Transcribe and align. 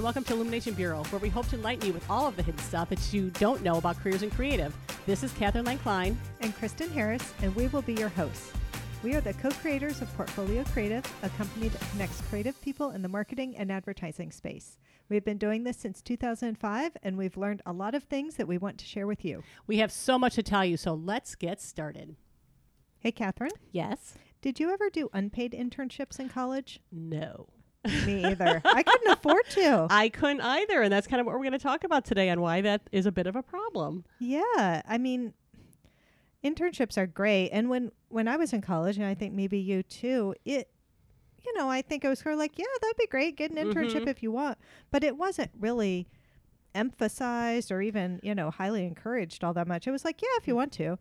and 0.00 0.04
welcome 0.06 0.24
to 0.24 0.32
Illumination 0.32 0.72
Bureau, 0.72 1.04
where 1.10 1.18
we 1.18 1.28
hope 1.28 1.46
to 1.48 1.56
enlighten 1.56 1.86
you 1.86 1.92
with 1.92 2.08
all 2.08 2.26
of 2.26 2.34
the 2.34 2.42
hidden 2.42 2.58
stuff 2.62 2.88
that 2.88 3.12
you 3.12 3.28
don't 3.32 3.62
know 3.62 3.76
about 3.76 4.00
careers 4.00 4.22
in 4.22 4.30
creative. 4.30 4.74
This 5.04 5.22
is 5.22 5.30
Catherine 5.34 5.66
Lang 5.66 5.76
Klein. 5.76 6.18
and 6.40 6.56
Kristen 6.56 6.88
Harris, 6.88 7.34
and 7.42 7.54
we 7.54 7.66
will 7.66 7.82
be 7.82 7.92
your 7.92 8.08
hosts. 8.08 8.50
We 9.02 9.14
are 9.14 9.20
the 9.20 9.34
co 9.34 9.50
creators 9.50 10.00
of 10.00 10.10
Portfolio 10.16 10.64
Creative, 10.64 11.04
a 11.22 11.28
company 11.28 11.68
that 11.68 11.90
connects 11.90 12.18
creative 12.30 12.58
people 12.62 12.92
in 12.92 13.02
the 13.02 13.10
marketing 13.10 13.58
and 13.58 13.70
advertising 13.70 14.32
space. 14.32 14.78
We've 15.10 15.24
been 15.24 15.36
doing 15.36 15.64
this 15.64 15.76
since 15.76 16.00
2005, 16.00 16.96
and 17.02 17.18
we've 17.18 17.36
learned 17.36 17.60
a 17.66 17.72
lot 17.74 17.94
of 17.94 18.04
things 18.04 18.36
that 18.36 18.48
we 18.48 18.56
want 18.56 18.78
to 18.78 18.86
share 18.86 19.06
with 19.06 19.22
you. 19.22 19.42
We 19.66 19.80
have 19.80 19.92
so 19.92 20.18
much 20.18 20.34
to 20.36 20.42
tell 20.42 20.64
you, 20.64 20.78
so 20.78 20.94
let's 20.94 21.34
get 21.34 21.60
started. 21.60 22.16
Hey, 23.00 23.12
Catherine, 23.12 23.52
Yes? 23.70 24.14
did 24.40 24.58
you 24.58 24.72
ever 24.72 24.88
do 24.88 25.10
unpaid 25.12 25.52
internships 25.52 26.18
in 26.18 26.30
college? 26.30 26.80
No. 26.90 27.48
Me 27.84 28.24
either. 28.24 28.60
I 28.64 28.82
couldn't 28.82 29.10
afford 29.12 29.44
to. 29.50 29.86
I 29.90 30.08
couldn't 30.10 30.42
either, 30.42 30.82
and 30.82 30.92
that's 30.92 31.06
kind 31.06 31.20
of 31.20 31.26
what 31.26 31.34
we're 31.34 31.42
going 31.42 31.52
to 31.52 31.58
talk 31.58 31.84
about 31.84 32.04
today 32.04 32.28
on 32.30 32.40
why 32.40 32.60
that 32.60 32.82
is 32.92 33.06
a 33.06 33.12
bit 33.12 33.26
of 33.26 33.36
a 33.36 33.42
problem. 33.42 34.04
Yeah, 34.18 34.82
I 34.86 34.98
mean, 34.98 35.32
internships 36.44 36.96
are 36.98 37.06
great. 37.06 37.50
And 37.50 37.68
when 37.70 37.90
when 38.08 38.28
I 38.28 38.36
was 38.36 38.52
in 38.52 38.60
college, 38.60 38.96
and 38.98 39.06
I 39.06 39.14
think 39.14 39.32
maybe 39.34 39.58
you 39.58 39.82
too, 39.82 40.34
it, 40.44 40.68
you 41.44 41.54
know, 41.56 41.70
I 41.70 41.80
think 41.82 42.04
it 42.04 42.08
was 42.08 42.18
sort 42.18 42.34
of 42.34 42.38
like, 42.38 42.58
yeah, 42.58 42.64
that'd 42.82 42.96
be 42.98 43.06
great, 43.06 43.36
get 43.36 43.50
an 43.50 43.56
internship 43.56 44.02
Mhm. 44.02 44.08
if 44.08 44.22
you 44.22 44.30
want, 44.32 44.58
but 44.90 45.02
it 45.04 45.16
wasn't 45.16 45.50
really 45.58 46.06
emphasized 46.74 47.72
or 47.72 47.82
even 47.82 48.20
you 48.22 48.32
know 48.34 48.48
highly 48.50 48.84
encouraged 48.86 49.42
all 49.42 49.52
that 49.54 49.66
much. 49.66 49.86
It 49.86 49.90
was 49.90 50.04
like, 50.04 50.22
yeah, 50.22 50.28
if 50.38 50.46
you 50.46 50.54
want 50.54 50.72
to. 50.72 50.98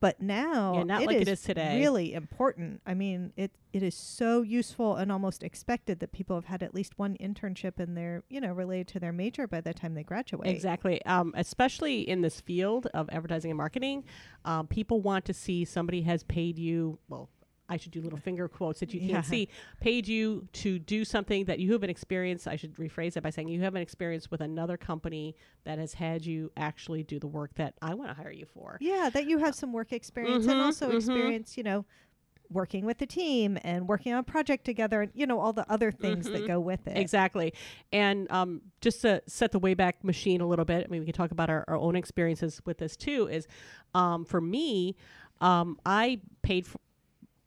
But 0.00 0.20
now, 0.20 0.74
Yeah, 0.74 0.82
not 0.84 1.02
it 1.02 1.06
like 1.06 1.16
it 1.16 1.28
is 1.28 1.40
is 1.40 1.44
today. 1.44 1.78
Really 1.80 2.14
important. 2.14 2.80
I 2.86 2.94
mean, 2.94 3.32
it 3.36 3.52
it 3.72 3.82
is 3.82 3.94
so 3.94 4.42
useful 4.42 4.96
and 4.96 5.12
almost 5.12 5.42
expected 5.42 6.00
that 6.00 6.12
people 6.12 6.36
have 6.36 6.46
had 6.46 6.62
at 6.62 6.74
least 6.74 6.98
one 6.98 7.16
internship 7.20 7.78
in 7.78 7.94
their, 7.94 8.22
you 8.28 8.40
know, 8.40 8.52
related 8.52 8.88
to 8.88 9.00
their 9.00 9.12
major 9.12 9.46
by 9.46 9.60
the 9.60 9.74
time 9.74 9.94
they 9.94 10.02
graduate. 10.02 10.48
Exactly. 10.48 11.04
Um, 11.04 11.34
especially 11.36 12.08
in 12.08 12.22
this 12.22 12.40
field 12.40 12.86
of 12.94 13.08
advertising 13.10 13.50
and 13.50 13.58
marketing, 13.58 14.04
um, 14.44 14.66
people 14.66 15.00
want 15.00 15.24
to 15.26 15.34
see 15.34 15.64
somebody 15.64 16.02
has 16.02 16.22
paid 16.22 16.58
you. 16.58 16.98
Well, 17.08 17.28
I 17.68 17.76
should 17.76 17.92
do 17.92 18.00
little 18.00 18.18
finger 18.18 18.48
quotes 18.48 18.80
that 18.80 18.94
you 18.94 19.00
can't 19.08 19.24
see. 19.24 19.48
Paid 19.80 20.08
you 20.08 20.48
to 20.54 20.78
do 20.78 21.04
something 21.04 21.44
that 21.44 21.58
you 21.58 21.72
have 21.72 21.82
an 21.82 21.90
experience. 21.90 22.46
I 22.46 22.56
should 22.56 22.74
rephrase 22.76 23.16
it 23.16 23.22
by 23.22 23.30
saying 23.30 23.48
you 23.48 23.60
have 23.60 23.74
an 23.74 23.82
experience 23.82 24.30
with 24.30 24.40
another 24.40 24.76
company 24.76 25.36
that 25.64 25.78
has 25.78 25.94
had 25.94 26.24
you 26.24 26.50
actually 26.56 27.02
do 27.02 27.18
the 27.18 27.26
work 27.26 27.54
that 27.56 27.74
I 27.82 27.94
want 27.94 28.10
to 28.10 28.14
hire 28.14 28.32
you 28.32 28.46
for. 28.46 28.78
Yeah, 28.80 29.10
that 29.12 29.26
you 29.26 29.38
have 29.38 29.54
some 29.54 29.72
work 29.72 29.92
experience 29.92 30.46
and 30.46 30.60
Mhm, 30.60 30.64
also 30.64 30.90
mhm. 30.90 30.96
experience, 30.96 31.56
you 31.56 31.62
know, 31.62 31.84
working 32.50 32.86
with 32.86 32.96
the 32.96 33.04
team 33.04 33.58
and 33.62 33.86
working 33.86 34.10
on 34.14 34.20
a 34.20 34.22
project 34.22 34.64
together 34.64 35.02
and, 35.02 35.12
you 35.14 35.26
know, 35.26 35.38
all 35.38 35.52
the 35.52 35.70
other 35.70 35.92
things 35.92 36.26
Mhm. 36.26 36.32
that 36.32 36.46
go 36.46 36.58
with 36.58 36.86
it. 36.86 36.96
Exactly. 36.96 37.52
And 37.92 38.30
um, 38.32 38.62
just 38.80 39.02
to 39.02 39.22
set 39.26 39.52
the 39.52 39.60
Wayback 39.60 40.02
Machine 40.02 40.40
a 40.40 40.46
little 40.46 40.64
bit, 40.64 40.86
I 40.86 40.88
mean, 40.90 41.00
we 41.00 41.04
can 41.04 41.12
talk 41.14 41.30
about 41.30 41.50
our, 41.50 41.66
our 41.68 41.76
own 41.76 41.94
experiences 41.94 42.62
with 42.64 42.78
this 42.78 42.96
too. 42.96 43.28
Is 43.28 43.46
um, 43.92 44.24
for 44.24 44.40
me, 44.40 44.96
um, 45.42 45.78
I 45.84 46.22
paid 46.40 46.66
for, 46.66 46.78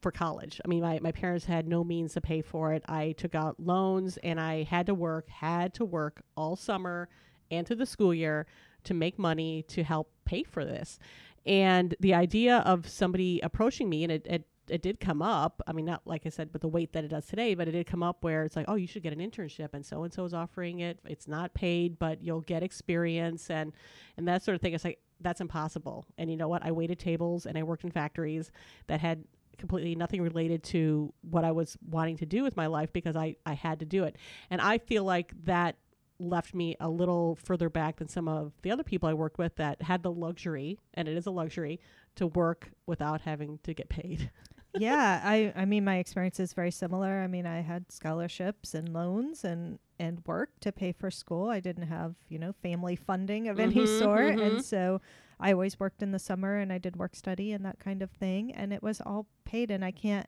for 0.02 0.10
college. 0.10 0.60
I 0.64 0.68
mean, 0.68 0.82
my, 0.82 0.98
my 1.00 1.12
parents 1.12 1.44
had 1.44 1.66
no 1.66 1.84
means 1.84 2.14
to 2.14 2.20
pay 2.20 2.42
for 2.42 2.72
it. 2.72 2.82
I 2.88 3.12
took 3.12 3.34
out 3.34 3.58
loans 3.58 4.18
and 4.22 4.40
I 4.40 4.64
had 4.64 4.86
to 4.86 4.94
work, 4.94 5.28
had 5.28 5.72
to 5.74 5.84
work 5.84 6.22
all 6.36 6.56
summer 6.56 7.08
and 7.50 7.66
through 7.66 7.76
the 7.76 7.86
school 7.86 8.12
year 8.12 8.46
to 8.84 8.94
make 8.94 9.18
money 9.18 9.62
to 9.68 9.84
help 9.84 10.10
pay 10.24 10.42
for 10.42 10.64
this. 10.64 10.98
And 11.46 11.94
the 12.00 12.14
idea 12.14 12.58
of 12.58 12.88
somebody 12.88 13.40
approaching 13.40 13.88
me, 13.88 14.02
and 14.04 14.12
it, 14.12 14.26
it 14.28 14.46
it 14.68 14.80
did 14.80 15.00
come 15.00 15.20
up. 15.22 15.60
I 15.66 15.72
mean, 15.72 15.84
not 15.84 16.02
like 16.04 16.22
I 16.24 16.28
said 16.28 16.50
with 16.52 16.62
the 16.62 16.68
weight 16.68 16.92
that 16.92 17.04
it 17.04 17.08
does 17.08 17.26
today, 17.26 17.54
but 17.54 17.66
it 17.66 17.72
did 17.72 17.86
come 17.86 18.02
up 18.02 18.22
where 18.22 18.44
it's 18.44 18.54
like, 18.54 18.66
oh, 18.68 18.76
you 18.76 18.86
should 18.86 19.02
get 19.02 19.12
an 19.12 19.18
internship, 19.18 19.70
and 19.72 19.84
so 19.84 20.04
and 20.04 20.12
so 20.12 20.24
is 20.24 20.32
offering 20.32 20.80
it. 20.80 21.00
It's 21.04 21.26
not 21.26 21.52
paid, 21.52 21.98
but 21.98 22.22
you'll 22.22 22.42
get 22.42 22.62
experience 22.62 23.50
and 23.50 23.72
and 24.16 24.28
that 24.28 24.42
sort 24.42 24.54
of 24.54 24.60
thing. 24.60 24.72
It's 24.72 24.84
like 24.84 25.00
that's 25.20 25.40
impossible. 25.40 26.06
And 26.18 26.30
you 26.30 26.36
know 26.36 26.48
what? 26.48 26.64
I 26.64 26.72
waited 26.72 26.98
tables 26.98 27.46
and 27.46 27.56
I 27.58 27.62
worked 27.62 27.84
in 27.84 27.90
factories 27.90 28.50
that 28.86 29.00
had 29.00 29.24
completely 29.58 29.94
nothing 29.94 30.22
related 30.22 30.62
to 30.64 31.12
what 31.22 31.44
I 31.44 31.52
was 31.52 31.76
wanting 31.88 32.16
to 32.18 32.26
do 32.26 32.42
with 32.42 32.56
my 32.56 32.66
life 32.66 32.92
because 32.92 33.16
I 33.16 33.36
I 33.46 33.54
had 33.54 33.80
to 33.80 33.86
do 33.86 34.04
it. 34.04 34.16
And 34.50 34.60
I 34.60 34.78
feel 34.78 35.04
like 35.04 35.32
that 35.44 35.76
left 36.18 36.54
me 36.54 36.76
a 36.80 36.88
little 36.88 37.36
further 37.36 37.68
back 37.68 37.96
than 37.96 38.08
some 38.08 38.28
of 38.28 38.52
the 38.62 38.70
other 38.70 38.84
people 38.84 39.08
I 39.08 39.14
worked 39.14 39.38
with 39.38 39.56
that 39.56 39.82
had 39.82 40.02
the 40.02 40.12
luxury, 40.12 40.78
and 40.94 41.08
it 41.08 41.16
is 41.16 41.26
a 41.26 41.30
luxury, 41.30 41.80
to 42.16 42.26
work 42.26 42.70
without 42.86 43.22
having 43.22 43.58
to 43.64 43.74
get 43.74 43.88
paid. 43.88 44.30
yeah, 44.78 45.20
I 45.24 45.52
I 45.54 45.64
mean 45.64 45.84
my 45.84 45.96
experience 45.98 46.40
is 46.40 46.52
very 46.54 46.70
similar. 46.70 47.20
I 47.20 47.26
mean, 47.26 47.46
I 47.46 47.60
had 47.60 47.90
scholarships 47.92 48.74
and 48.74 48.92
loans 48.92 49.44
and 49.44 49.78
and 49.98 50.20
work 50.26 50.50
to 50.60 50.72
pay 50.72 50.92
for 50.92 51.10
school. 51.10 51.48
I 51.48 51.60
didn't 51.60 51.86
have, 51.86 52.14
you 52.28 52.38
know, 52.38 52.52
family 52.52 52.96
funding 52.96 53.48
of 53.48 53.60
any 53.60 53.84
Mhm, 53.84 53.88
sort, 53.88 54.36
mhm. 54.36 54.42
and 54.46 54.64
so 54.64 55.00
I 55.38 55.52
always 55.52 55.78
worked 55.78 56.02
in 56.02 56.12
the 56.12 56.18
summer 56.18 56.56
and 56.56 56.72
I 56.72 56.78
did 56.78 56.96
work 56.96 57.14
study 57.14 57.52
and 57.52 57.64
that 57.64 57.78
kind 57.78 58.02
of 58.02 58.10
thing, 58.10 58.52
and 58.52 58.72
it 58.72 58.82
was 58.82 59.00
all 59.00 59.26
paid 59.44 59.70
and 59.70 59.84
I 59.84 59.90
can't 59.90 60.26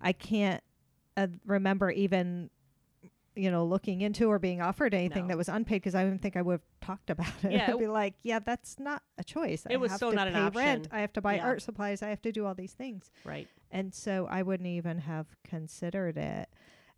I 0.00 0.12
can't 0.12 0.62
uh, 1.16 1.28
remember 1.46 1.90
even 1.90 2.50
you 3.34 3.50
know 3.50 3.66
looking 3.66 4.00
into 4.00 4.30
or 4.30 4.38
being 4.38 4.62
offered 4.62 4.94
anything 4.94 5.24
No. 5.24 5.28
that 5.28 5.36
was 5.36 5.48
unpaid 5.50 5.82
because 5.82 5.94
I 5.94 6.04
don't 6.04 6.18
think 6.20 6.36
I 6.36 6.42
would 6.42 6.52
have 6.52 6.62
talked 6.80 7.10
about 7.10 7.32
it. 7.44 7.52
Yeah, 7.52 7.66
I'd 7.72 7.78
be 7.78 7.86
like, 7.86 8.14
yeah, 8.22 8.38
that's 8.38 8.78
not 8.78 9.02
a 9.18 9.24
choice. 9.24 9.66
It 9.68 9.74
I 9.74 9.76
was 9.76 9.90
have 9.92 10.00
so 10.00 10.10
to 10.10 10.16
not 10.16 10.28
an 10.28 10.32
pay 10.34 10.58
rent. 10.58 10.88
I 10.90 11.00
have 11.00 11.12
to 11.14 11.20
buy 11.20 11.36
Yeah. 11.36 11.44
art 11.44 11.60
supplies. 11.62 12.02
I 12.02 12.08
have 12.08 12.22
to 12.22 12.32
do 12.32 12.46
all 12.46 12.54
these 12.54 12.72
things. 12.72 13.10
Right. 13.24 13.46
And 13.70 13.94
so 13.94 14.26
I 14.30 14.42
wouldn't 14.42 14.66
even 14.68 14.98
have 14.98 15.26
considered 15.44 16.16
it. 16.16 16.48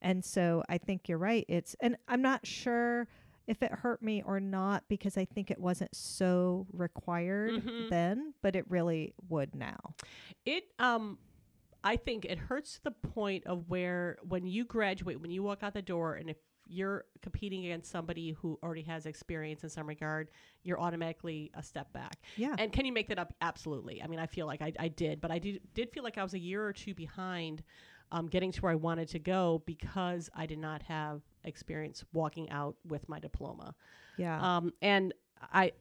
And 0.01 0.25
so 0.25 0.63
I 0.69 0.79
think 0.79 1.09
you're 1.09 1.19
right. 1.19 1.45
It's, 1.49 1.75
and 1.81 1.97
I'm 2.07 2.23
not 2.23 2.47
sure 2.47 3.09
if 3.47 3.63
it 3.63 3.73
hurt 3.73 4.03
me 4.03 4.23
or 4.25 4.39
not 4.41 4.85
because 4.89 5.17
I 5.17 5.25
think 5.25 5.51
it 5.51 5.59
wasn't 5.59 5.95
so 5.97 6.67
required 6.73 7.55
Mhm. 7.65 7.89
then, 7.89 8.35
but 8.43 8.55
it 8.55 8.71
really 8.71 9.15
would 9.29 9.55
now. 9.55 9.79
It 10.45 10.65
um 10.79 11.19
I 11.83 11.97
think 11.97 12.25
it 12.25 12.39
hurts 12.39 12.75
to 12.75 12.85
the 12.85 12.91
point 12.91 13.47
of 13.47 13.69
where 13.71 14.19
when 14.29 14.47
you 14.47 14.65
graduate, 14.65 15.21
when 15.21 15.31
you 15.31 15.43
walk 15.43 15.63
out 15.63 15.73
the 15.75 15.81
door 15.83 16.15
and 16.15 16.29
if 16.29 16.37
you're 16.69 17.05
competing 17.23 17.65
against 17.65 17.91
somebody 17.91 18.33
who 18.33 18.59
already 18.63 18.83
has 18.83 19.07
experience 19.07 19.65
in 19.65 19.71
some 19.71 19.87
regard, 19.87 20.29
you're 20.63 20.81
automatically 20.81 21.51
a 21.55 21.63
step 21.63 21.93
back. 21.93 22.17
Yeah. 22.37 22.55
And 22.59 22.73
can 22.73 22.85
you 22.85 22.93
make 22.93 23.09
that 23.09 23.19
up? 23.19 23.35
Absolutely. 23.41 24.03
I 24.03 24.07
mean, 24.07 24.19
I 24.19 24.27
feel 24.27 24.47
like 24.47 24.63
I, 24.63 24.73
I 24.79 24.89
did, 24.89 25.21
but 25.21 25.31
I 25.31 25.39
did, 25.39 25.61
did 25.75 25.91
feel 25.91 26.03
like 26.05 26.19
I 26.19 26.23
was 26.23 26.35
a 26.35 26.39
year 26.39 26.65
or 26.65 26.73
two 26.73 26.95
behind 26.95 27.63
um, 28.13 28.27
getting 28.27 28.53
to 28.53 28.61
where 28.63 28.73
I 28.73 28.77
wanted 28.77 29.09
to 29.09 29.19
go 29.19 29.63
because 29.67 30.31
I 30.35 30.47
did 30.47 30.59
not 30.59 30.83
have 30.83 31.23
experience 31.45 32.05
walking 32.13 32.51
out 32.51 32.77
with 32.87 33.09
my 33.09 33.19
diploma. 33.19 33.75
yeah. 34.17 34.57
Um, 34.57 34.73
and 34.81 35.13
I 35.53 35.73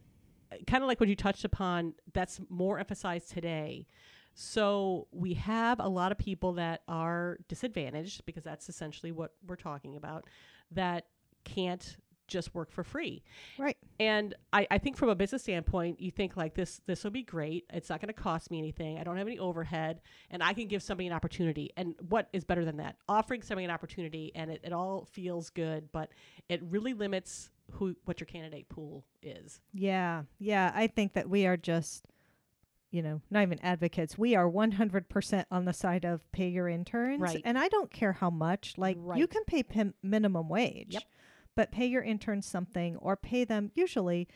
kind 0.66 0.82
of 0.82 0.88
like 0.88 1.00
what 1.00 1.08
you 1.08 1.16
touched 1.16 1.44
upon, 1.44 1.94
that's 2.12 2.40
more 2.48 2.78
emphasized 2.78 3.30
today. 3.30 3.86
So 4.34 5.08
we 5.10 5.34
have 5.34 5.80
a 5.80 5.88
lot 5.88 6.12
of 6.12 6.18
people 6.18 6.52
that 6.54 6.82
are 6.86 7.38
disadvantaged 7.48 8.24
because 8.24 8.44
that's 8.44 8.68
essentially 8.68 9.10
what 9.10 9.32
we're 9.46 9.56
talking 9.56 9.96
about 9.96 10.26
that 10.72 11.06
can't 11.44 11.96
just 12.28 12.54
work 12.54 12.70
for 12.70 12.84
free. 12.84 13.22
right. 13.58 13.76
And 13.98 14.34
I, 14.52 14.66
I 14.70 14.78
think 14.78 14.96
from 14.96 15.08
a 15.08 15.14
business 15.14 15.42
standpoint, 15.42 16.00
you 16.00 16.10
think 16.10 16.36
like 16.36 16.54
this 16.54 16.80
this 16.86 17.02
will 17.02 17.10
be 17.10 17.22
great. 17.22 17.64
It's 17.72 17.88
not 17.88 18.00
going 18.00 18.12
to 18.14 18.20
cost 18.20 18.50
me 18.50 18.58
anything. 18.58 18.98
I 18.98 19.02
don't 19.02 19.16
have 19.16 19.26
any 19.26 19.38
overhead 19.38 20.00
and 20.30 20.42
I 20.42 20.52
can 20.52 20.68
give 20.68 20.82
somebody 20.82 21.06
an 21.06 21.12
opportunity. 21.14 21.72
And 21.76 21.94
what 22.08 22.28
is 22.32 22.44
better 22.44 22.64
than 22.64 22.76
that? 22.76 22.96
Offering 23.08 23.42
somebody 23.42 23.64
an 23.64 23.70
opportunity 23.70 24.30
and 24.34 24.50
it, 24.50 24.60
it 24.62 24.72
all 24.72 25.08
feels 25.10 25.50
good, 25.50 25.90
but 25.90 26.10
it 26.48 26.62
really 26.64 26.92
limits 26.92 27.50
who 27.72 27.96
what 28.04 28.20
your 28.20 28.26
candidate 28.26 28.68
pool 28.68 29.04
is. 29.22 29.60
Yeah. 29.72 30.22
Yeah. 30.38 30.70
I 30.74 30.86
think 30.86 31.14
that 31.14 31.28
we 31.28 31.46
are 31.46 31.56
just, 31.56 32.04
you 32.90 33.02
know, 33.02 33.20
not 33.30 33.42
even 33.42 33.58
advocates. 33.62 34.16
We 34.16 34.34
are 34.34 34.48
100% 34.48 35.44
on 35.50 35.64
the 35.64 35.72
side 35.72 36.04
of 36.04 36.30
pay 36.32 36.48
your 36.48 36.68
interns. 36.68 37.20
Right. 37.20 37.42
And 37.44 37.58
I 37.58 37.68
don't 37.68 37.90
care 37.90 38.12
how 38.14 38.30
much. 38.30 38.74
Like, 38.78 38.96
you 39.16 39.26
can 39.26 39.44
pay 39.44 39.62
pim- 39.62 39.94
minimum 40.02 40.48
wage. 40.48 40.94
Yep. 40.94 41.02
But 41.54 41.72
pay 41.72 41.86
your 41.86 42.02
interns 42.02 42.46
something 42.46 42.96
or 42.96 43.16
pay 43.16 43.44
them 43.44 43.72
usually. 43.74 44.28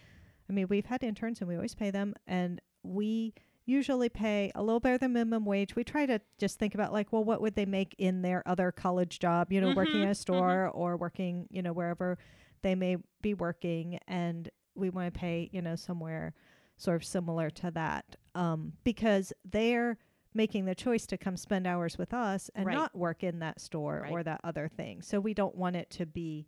I 0.51 0.53
mean, 0.53 0.67
we've 0.69 0.87
had 0.87 1.03
interns 1.05 1.41
and 1.41 1.49
we 1.49 1.55
always 1.55 1.75
pay 1.75 1.91
them. 1.91 2.15
And 2.27 2.61
we 2.83 3.35
usually 3.65 4.09
pay 4.09 4.51
a 4.57 4.63
little 4.63 4.81
better 4.81 4.99
than 4.99 5.13
minimum 5.13 5.45
wage. 5.45 5.77
We 5.77 5.85
try 5.85 6.05
to 6.05 6.21
just 6.39 6.59
think 6.59 6.75
about, 6.75 6.93
like, 6.93 7.13
well, 7.13 7.23
what 7.25 7.41
would 7.41 7.55
they 7.55 7.65
make 7.65 7.95
in 7.97 8.23
their 8.23 8.43
other 8.47 8.73
college 8.73 9.21
job, 9.21 9.53
you 9.53 9.61
know, 9.61 9.73
working 9.73 10.01
Mhm, 10.01 10.03
in 10.03 10.09
a 10.09 10.15
store 10.17 10.69
or 10.69 10.97
working, 10.97 11.47
you 11.51 11.63
know, 11.63 11.73
wherever 11.73 12.19
they 12.63 12.75
may 12.75 12.97
be 13.21 13.35
working. 13.35 14.01
And 14.09 14.51
we 14.75 14.91
want 14.91 15.15
to 15.15 15.19
pay, 15.19 15.49
you 15.53 15.63
know, 15.63 15.77
somewhere 15.77 16.35
sort 16.77 16.97
of 16.97 17.05
similar 17.05 17.51
to 17.51 17.71
that 17.71 18.17
um, 18.35 18.73
because 18.85 19.33
they're 19.45 19.99
making 20.35 20.65
the 20.65 20.75
choice 20.75 21.07
to 21.07 21.19
come 21.19 21.37
spend 21.37 21.67
hours 21.67 21.99
with 21.99 22.15
us 22.15 22.51
and 22.55 22.67
Right. 22.67 22.75
not 22.75 22.95
work 22.97 23.23
in 23.23 23.41
that 23.41 23.61
store 23.61 24.01
Right. 24.03 24.13
or 24.13 24.23
that 24.23 24.41
other 24.45 24.69
thing. 24.69 25.03
So 25.03 25.21
we 25.21 25.35
don't 25.35 25.55
want 25.55 25.77
it 25.77 25.91
to 25.91 26.07
be 26.07 26.47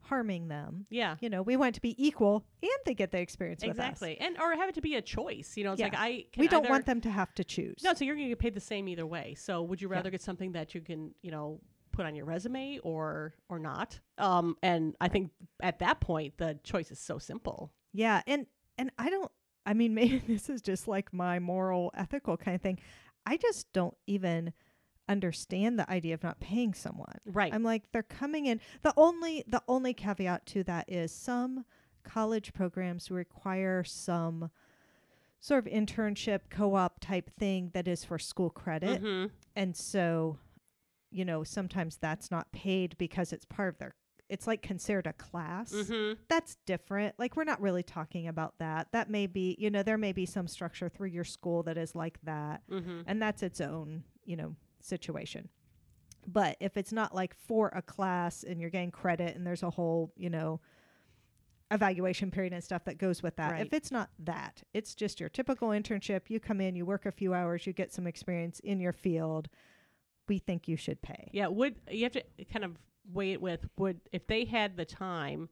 harming 0.00 0.48
them. 0.48 0.86
Yeah. 0.90 1.16
You 1.20 1.30
know, 1.30 1.42
we 1.42 1.56
want 1.56 1.70
it 1.70 1.74
to 1.76 1.80
be 1.80 1.94
equal 2.04 2.44
and 2.60 2.70
they 2.84 2.92
get 2.94 3.10
the 3.12 3.18
experience 3.20 3.62
Exactly. 3.62 4.18
And 4.20 4.36
or 4.38 4.52
have 4.54 4.68
it 4.68 4.74
to 4.74 4.80
be 4.82 4.96
a 4.96 5.00
choice. 5.02 5.56
You 5.56 5.64
know, 5.64 5.72
it's 5.72 5.80
Yeah. 5.80 5.86
like 5.86 5.96
I 5.96 6.26
can 6.32 6.40
We 6.40 6.48
don't 6.48 6.68
want 6.68 6.84
them 6.86 7.00
to 7.02 7.10
have 7.10 7.32
to 7.36 7.44
choose. 7.44 7.82
No, 7.82 7.94
so 7.94 8.04
you're 8.04 8.16
going 8.16 8.26
to 8.26 8.30
get 8.30 8.38
paid 8.40 8.54
the 8.54 8.60
same 8.60 8.88
either 8.88 9.06
way. 9.06 9.34
So 9.34 9.62
would 9.62 9.80
you 9.80 9.88
Yeah. 9.88 9.96
rather 9.96 10.10
get 10.10 10.20
something 10.20 10.52
that 10.52 10.74
you 10.74 10.80
can, 10.80 11.14
you 11.22 11.30
know, 11.30 11.60
put 11.92 12.04
on 12.06 12.14
your 12.14 12.24
resume 12.24 12.78
or 12.82 13.34
or 13.48 13.58
not. 13.58 14.00
Um, 14.18 14.56
and 14.62 14.96
I 15.00 15.08
think 15.08 15.30
at 15.62 15.78
that 15.80 16.00
point 16.00 16.36
the 16.38 16.58
choice 16.64 16.90
is 16.90 16.98
so 16.98 17.18
simple. 17.18 17.72
Yeah, 17.92 18.22
and 18.26 18.46
and 18.78 18.90
I 18.98 19.08
don't 19.10 19.30
I 19.66 19.74
mean 19.74 19.94
maybe 20.00 20.18
this 20.18 20.48
is 20.48 20.62
just 20.62 20.88
like 20.88 21.12
my 21.12 21.38
moral 21.38 21.90
ethical 21.94 22.36
kind 22.36 22.54
of 22.54 22.60
thing. 22.60 22.78
I 23.24 23.36
just 23.36 23.72
don't 23.72 23.96
even 24.06 24.52
understand 25.08 25.78
the 25.78 25.88
idea 25.90 26.14
of 26.14 26.22
not 26.22 26.40
paying 26.40 26.74
someone. 26.74 27.18
Right. 27.26 27.52
I'm 27.52 27.62
like 27.62 27.82
they're 27.92 28.02
coming 28.02 28.46
in. 28.46 28.60
The 28.82 28.94
only 28.96 29.44
the 29.46 29.62
only 29.68 29.94
caveat 29.94 30.46
to 30.46 30.64
that 30.64 30.90
is 30.90 31.12
some 31.12 31.64
college 32.04 32.52
programs 32.52 33.10
require 33.10 33.84
some 33.84 34.50
sort 35.40 35.66
of 35.66 35.72
internship 35.72 36.40
co-op 36.50 37.00
type 37.00 37.30
thing 37.30 37.70
that 37.74 37.88
is 37.88 38.04
for 38.04 38.18
school 38.18 38.50
credit. 38.50 39.00
hmm 39.00 39.26
And 39.56 39.76
so, 39.76 40.38
you 41.10 41.24
know, 41.24 41.42
sometimes 41.44 41.96
that's 41.96 42.30
not 42.30 42.52
paid 42.52 42.96
because 42.96 43.32
it's 43.32 43.44
part 43.44 43.68
of 43.68 43.78
their 43.78 43.94
it's 44.32 44.46
like 44.46 44.62
considered 44.62 45.06
a 45.06 45.12
class. 45.12 45.72
hmm 45.72 46.12
That's 46.28 46.56
different. 46.64 47.14
Like 47.18 47.36
we're 47.36 47.44
not 47.44 47.60
really 47.60 47.82
talking 47.82 48.26
about 48.28 48.54
that. 48.60 48.88
That 48.92 49.10
may 49.10 49.26
be, 49.26 49.54
you 49.58 49.70
know, 49.70 49.82
there 49.82 49.98
may 49.98 50.12
be 50.12 50.24
some 50.24 50.48
structure 50.48 50.88
through 50.88 51.08
your 51.08 51.24
school 51.24 51.62
that 51.64 51.76
is 51.76 51.94
like 51.94 52.18
that 52.22 52.62
hmm 52.68 53.02
and 53.06 53.20
that's 53.20 53.42
its 53.42 53.60
own, 53.60 54.04
you 54.24 54.36
know, 54.36 54.56
situation. 54.80 55.50
But 56.26 56.56
if 56.60 56.78
it's 56.78 56.92
not 56.92 57.14
like 57.14 57.34
for 57.34 57.68
a 57.74 57.82
class 57.82 58.42
and 58.42 58.58
you're 58.58 58.70
getting 58.70 58.90
credit 58.90 59.36
and 59.36 59.46
there's 59.46 59.62
a 59.62 59.70
whole, 59.70 60.12
you 60.16 60.30
know, 60.30 60.60
evaluation 61.70 62.30
period 62.30 62.54
and 62.54 62.64
stuff 62.64 62.84
that 62.84 62.96
goes 62.96 63.22
with 63.22 63.36
that. 63.36 63.52
Right. 63.52 63.66
If 63.66 63.72
it's 63.74 63.90
not 63.90 64.10
that, 64.20 64.62
it's 64.72 64.94
just 64.94 65.20
your 65.20 65.28
typical 65.28 65.68
internship, 65.68 66.22
you 66.28 66.40
come 66.40 66.60
in, 66.60 66.74
you 66.74 66.86
work 66.86 67.04
a 67.06 67.12
few 67.12 67.34
hours, 67.34 67.66
you 67.66 67.72
get 67.72 67.92
some 67.92 68.06
experience 68.06 68.60
in 68.60 68.80
your 68.80 68.92
field, 68.92 69.48
we 70.28 70.38
think 70.38 70.68
you 70.68 70.76
should 70.76 71.02
pay. 71.02 71.28
Yeah, 71.32 71.48
would 71.48 71.76
you 71.90 72.04
have 72.04 72.12
to 72.12 72.22
kind 72.52 72.64
of 72.64 72.76
weigh 73.10 73.32
it 73.32 73.40
with 73.42 73.66
would 73.78 74.00
if 74.12 74.26
they 74.26 74.44
had 74.44 74.76
the 74.76 74.84
time, 74.84 75.48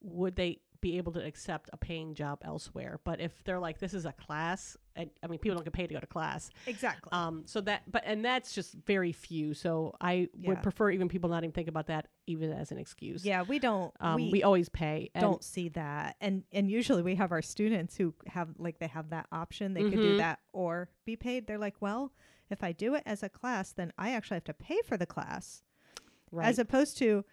would 0.00 0.36
they 0.36 0.60
be 0.80 0.96
able 0.96 1.10
to 1.10 1.24
accept 1.24 1.68
a 1.72 1.76
paying 1.76 2.14
job 2.14 2.38
elsewhere? 2.44 3.00
But 3.02 3.20
if 3.20 3.42
they're 3.42 3.58
like, 3.58 3.80
this 3.80 3.92
is 3.94 4.04
a 4.06 4.12
class, 4.12 4.76
and 4.94 5.10
I 5.24 5.26
mean, 5.26 5.40
people 5.40 5.56
don't 5.56 5.64
get 5.64 5.72
paid 5.72 5.88
to 5.88 5.94
go 5.94 6.00
to 6.00 6.06
class. 6.06 6.50
Exactly. 6.68 7.10
Um, 7.10 7.42
so 7.46 7.60
that, 7.62 7.82
but 7.90 8.04
and 8.06 8.24
that's 8.24 8.54
just 8.54 8.74
very 8.86 9.10
few. 9.10 9.54
So 9.54 9.96
I 10.00 10.28
Yeah. 10.38 10.50
would 10.50 10.62
prefer 10.62 10.90
even 10.90 11.08
people 11.08 11.30
not 11.30 11.42
even 11.42 11.50
think 11.52 11.66
about 11.66 11.88
that 11.88 12.06
even 12.28 12.52
as 12.52 12.70
an 12.70 12.78
excuse. 12.78 13.24
yeah, 13.24 13.42
we 13.42 13.58
don't 13.58 13.92
Um, 13.98 14.14
we, 14.16 14.30
we, 14.30 14.42
always 14.44 14.68
pay. 14.68 15.10
Don't 15.18 15.42
see 15.42 15.68
that. 15.70 16.14
And 16.20 16.44
and 16.52 16.70
usually 16.70 17.02
we 17.02 17.16
have 17.16 17.32
our 17.32 17.42
students 17.42 17.96
who 17.96 18.14
have 18.28 18.48
like 18.56 18.78
they 18.78 18.86
have 18.86 19.10
that 19.10 19.26
option. 19.32 19.74
They 19.74 19.82
could 19.82 20.00
do 20.00 20.14
Mhm. 20.14 20.18
that 20.18 20.38
or 20.52 20.90
be 21.04 21.16
paid. 21.16 21.48
They're 21.48 21.58
like, 21.58 21.74
well, 21.80 22.12
if 22.50 22.62
I 22.62 22.70
do 22.70 22.94
it 22.94 23.02
as 23.04 23.24
a 23.24 23.28
class, 23.28 23.72
then 23.72 23.92
I 23.98 24.12
actually 24.12 24.36
have 24.36 24.44
to 24.44 24.54
pay 24.54 24.80
for 24.84 24.96
the 24.96 25.06
class. 25.06 25.64
Right. 26.30 26.46
As 26.46 26.58
opposed 26.58 26.98
to 26.98 27.24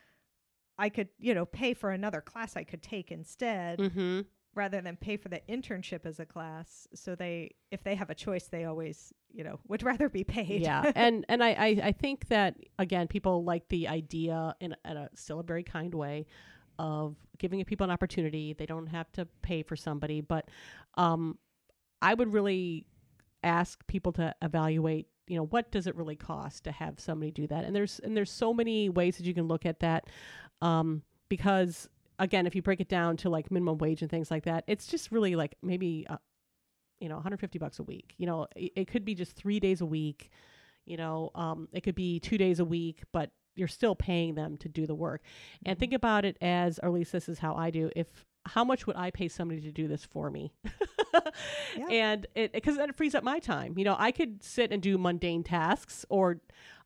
I 0.78 0.90
could, 0.90 1.10
you 1.18 1.34
know, 1.34 1.46
pay 1.46 1.74
for 1.74 1.92
another 1.92 2.22
class 2.22 2.58
I 2.58 2.64
could 2.64 2.84
take 2.84 3.12
instead 3.12 3.80
mm-hmm. 3.80 4.22
rather 4.54 4.82
than 4.82 4.98
pay 4.98 5.18
for 5.18 5.30
the 5.30 5.42
internship 5.50 6.06
as 6.06 6.20
a 6.20 6.26
class. 6.26 6.88
So 6.94 7.16
they 7.16 7.56
if 7.72 7.84
they 7.84 7.96
have 7.96 8.10
a 8.10 8.16
choice, 8.16 8.48
they 8.48 8.66
always, 8.66 9.14
you 9.32 9.44
know, 9.44 9.60
would 9.68 9.84
rather 9.84 10.10
be 10.10 10.24
paid. 10.24 10.62
yeah 10.62 10.92
and 10.96 11.26
and 11.30 11.44
I, 11.44 11.50
I 11.50 11.68
i 11.84 11.92
think 11.92 12.28
that 12.30 12.56
again 12.80 13.08
people 13.08 13.44
like 13.44 13.68
the 13.70 13.88
idea 13.88 14.56
in, 14.60 14.76
in 14.86 14.98
a 14.98 15.10
still 15.16 15.40
a 15.40 15.44
very 15.44 15.64
kind 15.64 15.94
way 15.94 16.26
of 16.78 17.16
giving 17.38 17.64
people 17.64 17.86
an 17.86 17.92
opportunity 17.92 18.54
they 18.54 18.66
don't 18.66 18.88
have 18.88 19.10
to 19.14 19.26
pay 19.42 19.64
for 19.64 19.78
somebody 19.78 20.20
but 20.20 20.50
um 20.96 21.38
i 22.02 22.14
would 22.14 22.34
really 22.34 22.86
ask 23.44 23.86
people 23.88 24.12
to 24.12 24.36
evaluate 24.42 25.08
you 25.28 25.38
know 25.38 25.46
what 25.46 25.72
does 25.72 25.88
it 25.88 25.96
really 25.96 26.16
cost 26.16 26.64
to 26.66 26.72
have 26.72 27.00
somebody 27.00 27.32
do 27.32 27.48
that? 27.48 27.66
And 27.66 27.76
there's 27.76 28.00
and 28.00 28.16
there's 28.16 28.32
so 28.32 28.54
many 28.54 28.90
ways 28.90 29.18
that 29.18 29.26
you 29.26 29.34
can 29.34 29.48
look 29.48 29.66
at 29.66 29.80
that 29.80 30.08
um 30.62 31.02
because 31.30 31.90
again 32.20 32.48
if 32.48 32.56
you 32.56 32.62
break 32.62 32.80
it 32.80 32.88
down 32.88 33.18
to 33.18 33.30
like 33.30 33.52
minimum 33.52 33.78
wage 33.78 34.02
and 34.02 34.10
things 34.10 34.32
like 34.32 34.46
that 34.46 34.64
it's 34.68 34.88
just 34.88 35.12
really 35.12 35.36
like 35.36 35.56
maybe 35.62 36.06
uh, 36.10 36.18
you 37.00 37.10
know 37.10 37.16
150 37.16 37.60
bucks 37.60 37.80
a 37.80 37.84
week. 37.84 38.14
You 38.18 38.28
know 38.28 38.48
it, 38.56 38.72
it 38.76 38.88
could 38.88 39.06
be 39.06 39.16
just 39.16 39.36
three 39.36 39.60
days 39.60 39.82
a 39.82 39.86
week 39.86 40.30
you 40.86 40.98
know 40.98 41.32
um, 41.36 41.68
it 41.74 41.82
could 41.82 41.96
be 41.96 42.20
two 42.20 42.38
days 42.38 42.60
a 42.60 42.66
week 42.66 43.04
but 43.12 43.32
you're 43.56 43.68
still 43.68 43.96
paying 43.96 44.36
them 44.36 44.58
to 44.58 44.70
do 44.70 44.86
the 44.86 44.96
work. 44.96 45.22
And 45.66 45.80
think 45.80 45.94
about 45.94 46.26
it 46.26 46.38
as 46.42 46.80
or 46.80 46.90
at 46.90 46.94
least 46.94 47.12
this 47.12 47.30
is 47.30 47.40
how 47.40 47.56
i 47.56 47.70
do. 47.70 47.90
If 47.96 48.26
how 48.46 48.64
much 48.64 48.86
would 48.88 48.96
i 48.96 49.10
pay 49.12 49.28
somebody 49.28 49.62
to 49.62 49.72
do 49.72 49.88
this 49.88 50.06
for 50.06 50.30
me? 50.30 50.54
Yeah. 51.78 51.88
and 51.90 52.28
it 52.36 52.54
because 52.54 52.78
then 52.78 52.90
it 52.90 52.96
frees 52.96 53.16
up 53.16 53.24
my 53.24 53.40
time. 53.40 53.74
You 53.78 53.84
know 53.86 53.96
i 53.98 54.12
could 54.12 54.44
sit 54.44 54.72
and 54.72 54.82
do 54.82 54.98
mundane 54.98 55.44
tasks 55.44 56.06
or 56.10 56.40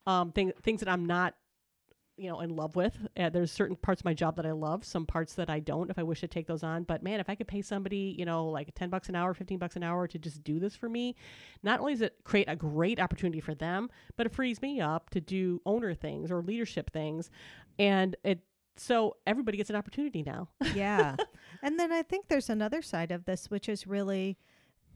um, 0.07 0.31
thing, 0.31 0.51
things 0.63 0.79
that 0.81 0.89
i'm 0.89 1.05
not 1.05 1.35
you 2.17 2.29
know 2.29 2.39
in 2.41 2.55
love 2.55 2.75
with. 2.75 2.97
Uh, 3.17 3.29
there's 3.29 3.51
certain 3.51 3.75
parts 3.75 4.01
of 4.01 4.05
my 4.05 4.13
job 4.13 4.35
that 4.37 4.45
i 4.45 4.51
love 4.51 4.83
some 4.85 5.05
parts 5.05 5.33
that 5.35 5.49
i 5.49 5.59
don't 5.59 5.89
if 5.89 5.97
i 5.99 6.03
wish 6.03 6.19
to 6.21 6.27
take 6.27 6.47
those 6.47 6.63
on. 6.63 6.83
But 6.83 7.03
man 7.03 7.19
if 7.19 7.29
i 7.29 7.35
could 7.35 7.47
pay 7.47 7.61
somebody 7.61 8.15
you 8.17 8.25
know 8.25 8.45
like 8.47 8.73
10 8.75 8.89
bucks 8.89 9.09
an 9.09 9.15
hour 9.15 9.33
15 9.33 9.57
bucks 9.57 9.75
an 9.75 9.83
hour 9.83 10.07
to 10.07 10.17
just 10.17 10.43
do 10.43 10.59
this 10.59 10.75
for 10.75 10.89
me 10.89 11.15
not 11.63 11.79
only 11.79 11.93
does 11.93 12.01
it 12.01 12.15
create 12.23 12.47
a 12.49 12.55
great 12.55 12.99
opportunity 12.99 13.39
for 13.39 13.55
them 13.55 13.89
but 14.17 14.25
it 14.25 14.33
frees 14.33 14.61
me 14.61 14.79
up 14.81 15.09
to 15.11 15.21
do 15.21 15.61
owner 15.65 15.93
things 15.93 16.31
or 16.31 16.41
leadership 16.41 16.91
things. 16.91 17.29
And 17.77 18.15
it 18.23 18.39
so 18.75 19.17
everybody 19.27 19.57
gets 19.57 19.69
an 19.69 19.75
opportunity 19.75 20.23
now. 20.23 20.47
Yeah. 20.73 21.15
And 21.61 21.79
then 21.79 21.91
I 21.91 22.01
think 22.03 22.27
there's 22.27 22.49
another 22.49 22.81
side 22.81 23.11
of 23.11 23.25
this, 23.25 23.49
which 23.49 23.67
is 23.69 23.85
really, 23.87 24.37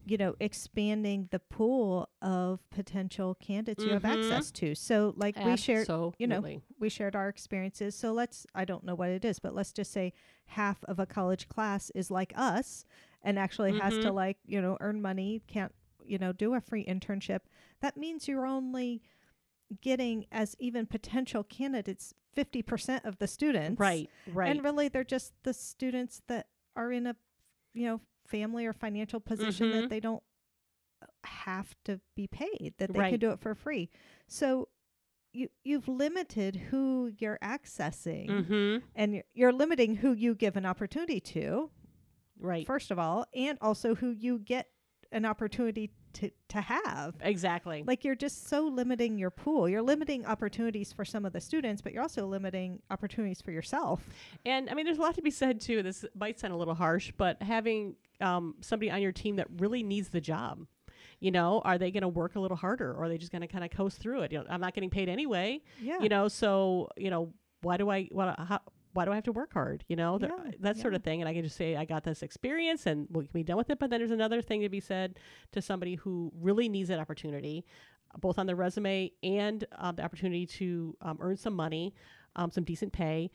you 0.06 0.16
know, 0.16 0.34
expanding 0.40 1.28
the 1.30 1.38
pool 1.38 2.08
of 2.22 2.60
potential 2.70 3.34
candidates 3.34 3.84
you 3.84 3.92
have 3.92 4.02
Mhm. 4.02 4.10
access 4.12 4.50
to. 4.52 4.74
So, 4.74 5.12
like 5.16 5.36
we 5.44 5.56
shared, 5.56 5.88
you 6.18 6.26
know, 6.26 6.40
we 6.78 6.88
shared 6.88 7.14
our 7.16 7.28
experiences. 7.28 7.94
So 7.94 8.12
let's, 8.12 8.46
I 8.54 8.64
don't 8.64 8.84
know 8.84 8.94
what 8.94 9.10
it 9.10 9.24
is, 9.24 9.38
but 9.38 9.54
let's 9.54 9.72
just 9.72 9.92
say 9.92 10.12
half 10.46 10.82
of 10.84 10.98
a 10.98 11.06
college 11.06 11.48
class 11.48 11.90
is 11.94 12.10
like 12.10 12.32
us 12.36 12.84
and 13.22 13.38
actually 13.38 13.72
has 13.72 13.94
to 13.98 14.08
Mhm. 14.08 14.14
like, 14.14 14.38
you 14.46 14.60
know, 14.60 14.76
earn 14.80 15.00
money, 15.00 15.42
can't, 15.46 15.74
you 16.04 16.18
know, 16.18 16.32
do 16.32 16.54
a 16.54 16.60
free 16.60 16.84
internship. 16.84 17.40
That 17.80 17.96
means 17.96 18.28
you're 18.28 18.46
only 18.46 19.02
getting 19.80 20.26
as 20.30 20.54
even 20.58 20.86
potential 20.86 21.42
candidates 21.42 22.12
50% 22.34 23.04
of 23.04 23.18
the 23.18 23.26
students. 23.26 23.80
right 23.80 24.10
right 24.26 24.50
And 24.50 24.62
really, 24.64 24.88
they're 24.88 25.04
just 25.04 25.32
the 25.44 25.54
students 25.54 26.20
that 26.26 26.48
are 26.76 26.90
in 26.92 27.06
a, 27.06 27.16
you 27.72 27.86
know, 27.86 28.00
family 28.26 28.66
or 28.66 28.72
financial 28.72 29.20
position 29.20 29.68
Mhm. 29.70 29.80
that 29.82 29.90
they 29.90 30.00
don't 30.00 30.22
have 31.24 31.74
to 31.84 32.00
be 32.14 32.26
paid, 32.26 32.74
that 32.78 32.92
they 32.92 32.98
Right. 32.98 33.10
can 33.10 33.20
do 33.20 33.30
it 33.30 33.40
for 33.40 33.54
free. 33.54 33.90
So 34.26 34.68
you 35.32 35.48
you've 35.64 35.88
limited 35.88 36.56
who 36.56 37.10
you're 37.18 37.38
accessing, 37.42 38.28
mm-hmm. 38.28 38.86
and 38.94 39.14
you're, 39.14 39.24
you're 39.34 39.52
limiting 39.52 39.96
who 39.96 40.12
you 40.12 40.34
give 40.34 40.56
an 40.56 40.64
opportunity 40.64 41.20
to, 41.20 41.70
right 42.38 42.66
first 42.66 42.90
of 42.90 42.98
all, 42.98 43.26
and 43.34 43.58
also 43.60 43.94
who 43.96 44.10
you 44.10 44.38
get 44.38 44.70
an 45.12 45.24
opportunity 45.24 45.90
to 46.14 46.30
to 46.48 46.60
have. 46.60 47.14
exactly 47.20 47.82
Like 47.86 48.04
you're 48.04 48.14
just 48.14 48.48
so 48.48 48.62
limiting 48.66 49.18
your 49.18 49.30
pool. 49.30 49.68
You're 49.68 49.82
limiting 49.82 50.24
opportunities 50.26 50.92
for 50.92 51.04
some 51.04 51.24
of 51.24 51.32
the 51.32 51.40
students, 51.40 51.82
but 51.82 51.92
you're 51.92 52.02
also 52.02 52.26
limiting 52.26 52.80
opportunities 52.90 53.40
for 53.40 53.50
yourself. 53.50 54.08
And 54.46 54.70
I 54.70 54.74
mean, 54.74 54.84
there's 54.86 54.98
a 54.98 55.00
lot 55.02 55.14
to 55.16 55.22
be 55.22 55.30
said 55.32 55.60
too. 55.60 55.82
This 55.82 56.04
might 56.14 56.38
sound 56.38 56.52
a 56.54 56.56
little 56.56 56.74
harsh, 56.74 57.12
but 57.16 57.42
having 57.42 57.96
um, 58.20 58.54
somebody 58.60 58.90
on 58.90 59.02
your 59.02 59.12
team 59.12 59.36
that 59.36 59.48
really 59.58 59.82
needs 59.82 60.08
the 60.10 60.20
job, 60.20 60.66
you 61.20 61.30
know, 61.32 61.60
are 61.64 61.78
they 61.78 61.90
going 61.90 62.02
to 62.02 62.08
work 62.08 62.36
a 62.36 62.40
little 62.40 62.56
harder, 62.56 62.92
or 62.92 63.04
are 63.04 63.08
they 63.08 63.18
just 63.18 63.32
going 63.32 63.42
to 63.42 63.48
kind 63.48 63.64
of 63.64 63.70
coast 63.70 63.98
through 63.98 64.20
it? 64.22 64.30
You 64.32 64.38
know, 64.38 64.44
I'm 64.48 64.60
not 64.60 64.74
getting 64.74 64.90
paid 64.90 65.08
anyway, 65.08 65.62
Yeah. 65.80 65.98
you 66.00 66.08
know, 66.08 66.28
so 66.28 66.90
you 66.96 67.10
know, 67.10 67.32
why 67.62 67.76
do 67.76 67.90
I 67.90 68.04
what 68.12 68.38
how, 68.38 68.60
why 68.94 69.04
do 69.04 69.12
I 69.12 69.16
have 69.16 69.24
to 69.24 69.32
work 69.32 69.52
hard? 69.52 69.84
You 69.88 69.96
know, 69.96 70.18
Yeah, 70.20 70.28
that 70.60 70.76
sort 70.78 70.94
of 70.94 71.02
thing. 71.04 71.20
And 71.20 71.28
I 71.28 71.34
can 71.34 71.44
just 71.44 71.56
say 71.56 71.76
I 71.76 71.84
got 71.84 72.02
this 72.04 72.22
experience, 72.22 72.86
and 72.86 73.06
we 73.10 73.24
can 73.24 73.32
be 73.32 73.42
done 73.44 73.56
with 73.58 73.68
it. 73.70 73.78
But 73.78 73.90
then 73.90 74.00
there's 74.00 74.10
another 74.10 74.40
thing 74.40 74.62
to 74.62 74.68
be 74.68 74.80
said 74.80 75.18
to 75.52 75.60
somebody 75.60 75.96
who 75.96 76.32
really 76.40 76.68
needs 76.68 76.88
that 76.88 76.98
opportunity, 76.98 77.64
both 78.18 78.38
on 78.38 78.46
their 78.46 78.56
resume 78.56 79.10
and 79.22 79.64
um, 79.76 79.96
the 79.96 80.02
opportunity 80.02 80.46
to 80.46 80.96
um, 81.02 81.18
earn 81.20 81.36
some 81.36 81.54
money, 81.54 81.94
um, 82.36 82.50
some 82.50 82.64
decent 82.64 82.92
pay. 82.92 83.30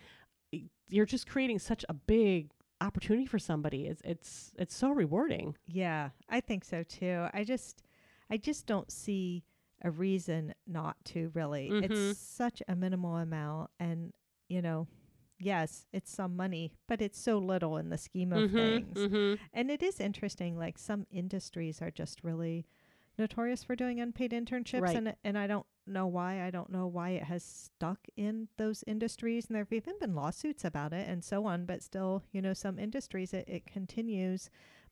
You're 0.90 1.06
just 1.06 1.28
creating 1.28 1.60
such 1.60 1.86
a 1.90 1.94
big 1.94 2.50
opportunity 2.82 3.26
for 3.28 3.38
somebody. 3.38 3.86
It's 3.88 4.02
it's 4.04 4.52
it's 4.58 4.76
so 4.76 4.90
rewarding. 4.90 5.56
Yeah, 5.68 6.10
I 6.30 6.40
think 6.40 6.64
so 6.66 6.82
too. 6.84 7.28
I 7.34 7.44
just 7.44 7.84
I 8.32 8.38
just 8.38 8.66
don't 8.66 8.90
see 8.92 9.44
a 9.84 9.92
reason 9.92 10.54
not 10.68 10.96
to 11.06 11.32
really. 11.34 11.70
Mhm. 11.70 11.84
It's 11.84 12.18
such 12.20 12.62
a 12.68 12.76
minimal 12.76 13.16
amount 13.18 13.70
and, 13.80 14.12
you 14.50 14.62
know, 14.62 14.88
yes, 15.40 15.86
it's 15.94 16.12
some 16.12 16.36
money, 16.36 16.74
but 16.88 17.02
it's 17.02 17.20
so 17.20 17.38
little 17.38 17.78
in 17.78 17.90
the 17.90 17.98
scheme 17.98 18.34
of 18.34 18.52
things. 18.52 18.98
mhm. 18.98 19.40
And 19.54 19.72
it 19.72 19.82
is 19.82 20.00
interesting 20.00 20.58
like 20.58 20.78
some 20.78 21.06
industries 21.12 21.82
are 21.82 21.92
just 21.92 22.24
really 22.24 22.66
notorious 23.18 23.64
for 23.64 23.76
doing 23.76 24.00
unpaid 24.00 24.32
internships 24.32 24.82
Right. 24.82 24.96
and 24.96 25.16
and 25.24 25.38
I 25.38 25.48
don't 25.48 25.66
know 25.86 26.08
why. 26.08 26.44
I 26.44 26.52
don't 26.52 26.70
know 26.70 26.88
why 26.88 27.10
it 27.12 27.24
has 27.24 27.44
stuck 27.44 28.00
in 28.16 28.48
those 28.58 28.84
industries 28.88 29.48
and 29.48 29.56
there've 29.56 29.74
even 29.74 29.98
been 30.00 30.14
lawsuits 30.16 30.64
about 30.64 30.94
it 30.94 31.08
and 31.10 31.24
so 31.24 31.46
on, 31.46 31.66
but 31.66 31.82
still, 31.82 32.24
you 32.32 32.42
know, 32.42 32.54
some 32.54 32.78
industries 32.80 33.34
it, 33.34 33.46
it 33.48 33.66
continues. 33.66 34.50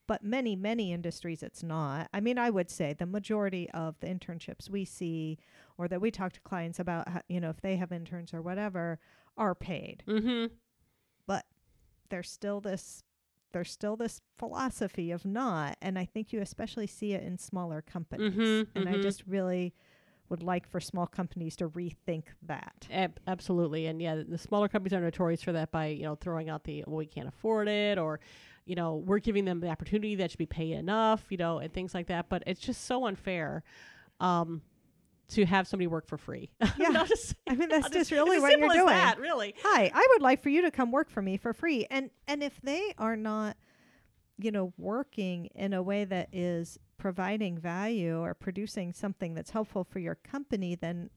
But 0.08 0.24
many 0.24 0.56
many 0.56 0.92
industries 0.94 1.44
it's 1.44 1.62
not 1.64 2.08
i 2.14 2.20
mean 2.20 2.38
i 2.38 2.50
would 2.50 2.70
say 2.70 2.94
the 2.94 3.06
majority 3.06 3.70
of 3.72 4.00
the 4.00 4.08
internships 4.08 4.70
we 4.70 4.84
see 4.86 5.38
or 5.78 5.88
that 5.88 6.02
we 6.02 6.10
talk 6.10 6.32
to 6.34 6.40
clients 6.42 6.80
about 6.80 7.08
ho- 7.10 7.22
you 7.28 7.40
know 7.40 7.50
if 7.50 7.62
they 7.62 7.76
have 7.76 7.92
interns 7.92 8.34
or 8.34 8.42
whatever 8.42 9.00
are 9.38 9.54
paid 9.54 10.04
Mm-hmm. 10.08 10.54
but 11.26 11.46
there's 12.10 12.30
still 12.30 12.62
this 12.62 13.04
there's 13.54 13.72
still 13.72 13.96
this 13.96 14.22
philosophy 14.38 15.12
of 15.12 15.26
not 15.26 15.78
and 15.82 15.98
i 16.00 16.06
think 16.06 16.32
you 16.34 16.42
especially 16.42 16.88
see 16.88 17.14
it 17.14 17.24
in 17.24 17.38
smaller 17.38 17.82
companies 17.82 18.34
Mhm, 18.34 18.68
and 18.76 18.90
i 18.90 18.94
mhm. 18.94 19.02
just 19.02 19.24
really 19.28 19.74
would 20.30 20.44
like 20.44 20.68
for 20.68 20.82
small 20.82 21.08
companies 21.08 21.56
to 21.56 21.70
rethink 21.70 22.24
that 22.42 22.86
Ab- 22.92 23.18
absolutely, 23.28 23.86
and 23.86 24.02
yeah, 24.02 24.24
the 24.28 24.38
smaller 24.38 24.68
companies 24.68 24.92
are 24.94 25.00
notorious 25.00 25.42
for 25.42 25.54
that 25.54 25.72
by 25.72 25.86
you 25.88 26.04
know 26.04 26.16
throwing 26.16 26.50
out 26.50 26.66
the 26.66 26.84
well, 26.86 26.98
we 26.98 27.06
can't 27.06 27.30
afford 27.30 27.70
it, 27.70 27.98
or 27.98 28.20
you 28.68 28.76
know 28.76 28.96
we're 28.96 29.20
giving 29.20 29.46
them 29.46 29.60
the 29.60 29.70
opportunity 29.70 30.16
that 30.16 30.30
should 30.32 30.38
be 30.38 30.46
paid 30.46 30.74
enough, 30.74 31.24
you 31.30 31.38
know, 31.38 31.58
and 31.60 31.74
things 31.74 31.94
like 31.94 32.08
that. 32.08 32.30
But 32.30 32.44
it's 32.46 32.60
just 32.60 32.86
so 32.86 33.08
unfair 33.08 33.64
um, 34.20 34.62
to 35.30 35.46
have 35.46 35.68
somebody 35.68 35.88
work 35.88 36.08
for 36.08 36.18
free. 36.18 36.52
Yeah. 36.78 37.04
Just- 37.06 37.36
I 37.50 37.56
mean, 37.56 37.70
that's 37.70 37.84
not 37.84 37.94
just 37.94 38.12
really 38.12 38.40
what 38.40 38.52
you're 38.58 38.70
doing. 38.70 38.86
That, 38.88 39.20
really. 39.20 39.56
hi 39.64 39.92
i 39.94 40.08
would 40.12 40.22
like 40.22 40.44
for 40.44 40.50
you 40.50 40.62
to 40.64 40.72
come 40.72 40.92
work 40.92 41.10
for 41.10 41.22
me 41.22 41.38
for 41.38 41.54
free 41.54 41.88
and 41.90 42.10
and 42.28 42.44
if 42.44 42.60
they 42.62 42.94
are 42.98 43.16
not 43.16 43.58
you 44.38 44.52
know 44.52 44.74
working 44.78 45.48
in 45.56 45.74
a 45.74 45.82
way 45.82 46.06
that 46.06 46.30
is 46.32 46.78
providing 46.98 47.58
value 47.58 48.20
or 48.20 48.34
producing 48.34 48.94
something 48.94 49.34
that's 49.34 49.52
helpful 49.52 49.84
for 49.84 50.00
your 50.00 50.16
company 50.16 50.76
then 50.76 51.10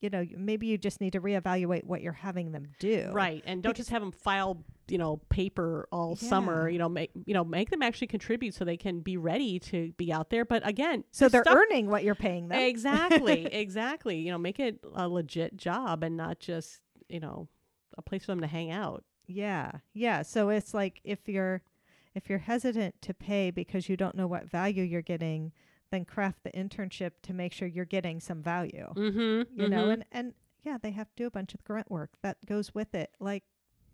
you 0.00 0.10
know 0.10 0.24
maybe 0.36 0.66
you 0.66 0.76
just 0.76 1.00
need 1.00 1.12
to 1.14 1.20
reevaluate 1.20 1.84
what 1.84 2.02
you're 2.02 2.12
having 2.12 2.52
them 2.52 2.66
do 2.78 3.10
Right, 3.12 3.42
and 3.46 3.62
don't 3.62 3.76
just 3.76 3.90
have 3.90 4.02
them 4.02 4.12
file, 4.12 4.62
you 4.88 4.98
know, 4.98 5.16
paper 5.30 5.88
all 5.90 6.14
summer. 6.16 6.68
You 6.68 6.78
know, 6.78 6.88
make 6.88 7.10
you 7.26 7.32
know 7.34 7.44
make 7.44 7.70
them 7.70 7.82
actually 7.82 8.08
contribute 8.08 8.54
so 8.54 8.64
they 8.64 8.76
can 8.76 9.00
be 9.00 9.16
ready 9.16 9.58
to 9.60 9.92
be 9.96 10.12
out 10.12 10.30
there. 10.30 10.44
But 10.44 10.66
again, 10.66 11.04
so 11.10 11.28
they're 11.28 11.42
stuff- 11.44 11.56
earning 11.56 11.88
what 11.88 12.04
you're 12.04 12.14
paying 12.14 12.48
them 12.48 12.60
exactly, 12.60 13.46
exactly. 13.52 14.18
You 14.18 14.32
know, 14.32 14.38
make 14.38 14.60
it 14.60 14.80
a 14.94 15.08
legit 15.08 15.56
job 15.56 16.02
and 16.02 16.16
not 16.16 16.38
just 16.38 16.80
you 17.08 17.20
know 17.20 17.48
a 17.96 18.02
place 18.02 18.24
for 18.24 18.32
them 18.32 18.40
to 18.40 18.46
hang 18.46 18.70
out. 18.70 19.04
Yeah. 19.26 19.70
Yeah. 19.94 20.22
So 20.22 20.50
it's 20.50 20.74
like 20.74 21.00
if 21.04 21.28
you're 21.28 21.62
if 22.14 22.28
you're 22.28 22.38
hesitant 22.40 23.00
to 23.02 23.14
pay 23.14 23.50
because 23.50 23.88
you 23.88 23.96
don't 23.96 24.14
know 24.14 24.26
what 24.26 24.50
value 24.50 24.82
you're 24.84 25.02
getting, 25.02 25.52
then 25.94 26.04
craft 26.04 26.42
the 26.44 26.50
internship 26.50 27.12
to 27.22 27.32
make 27.32 27.52
sure 27.52 27.68
you're 27.68 27.84
getting 27.84 28.20
some 28.20 28.42
value. 28.42 28.92
Mm-hmm. 28.94 29.60
You 29.60 29.68
know, 29.68 29.90
and 29.90 30.04
and 30.12 30.34
yeah, 30.64 30.78
they 30.82 30.90
have 30.90 31.08
to 31.08 31.14
do 31.16 31.26
a 31.26 31.30
bunch 31.30 31.54
of 31.54 31.62
grunt 31.64 31.90
work 31.90 32.10
that 32.22 32.38
goes 32.46 32.74
with 32.74 32.94
it. 32.94 33.10
Like 33.20 33.44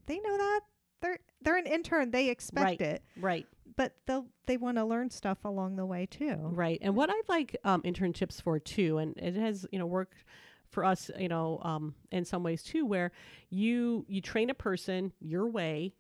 they 0.07 0.19
know 0.19 0.37
that. 0.37 0.61
They're 1.03 1.19
they're 1.43 1.57
an 1.57 1.67
intern, 1.67 2.11
they 2.11 2.29
expect 2.29 2.65
Right. 2.65 2.81
it. 2.83 3.03
right, 3.19 3.47
But 3.77 3.95
they'll 4.07 4.27
they 4.47 4.59
want 4.59 4.77
to 4.77 4.85
learn 4.85 5.09
stuff 5.11 5.39
along 5.47 5.77
the 5.77 5.87
way 5.87 6.05
too. 6.07 6.37
right. 6.53 6.79
And 6.83 6.95
what 6.95 7.09
I 7.11 7.15
like 7.29 7.57
um, 7.65 7.81
internships 7.83 8.43
for 8.43 8.59
too, 8.59 8.99
and 8.99 9.17
it 9.17 9.35
has 9.35 9.67
you 9.73 9.79
know 9.79 9.87
worked 9.87 10.25
for 10.69 10.85
us, 10.85 11.11
you 11.19 11.29
know, 11.29 11.59
um, 11.63 11.95
in 12.13 12.25
some 12.27 12.43
ways 12.43 12.63
too, 12.63 12.85
where 12.85 13.13
you 13.49 14.05
you 14.09 14.21
train 14.21 14.51
a 14.51 14.55
person 14.55 15.13
your 15.21 15.49
way. 15.49 15.95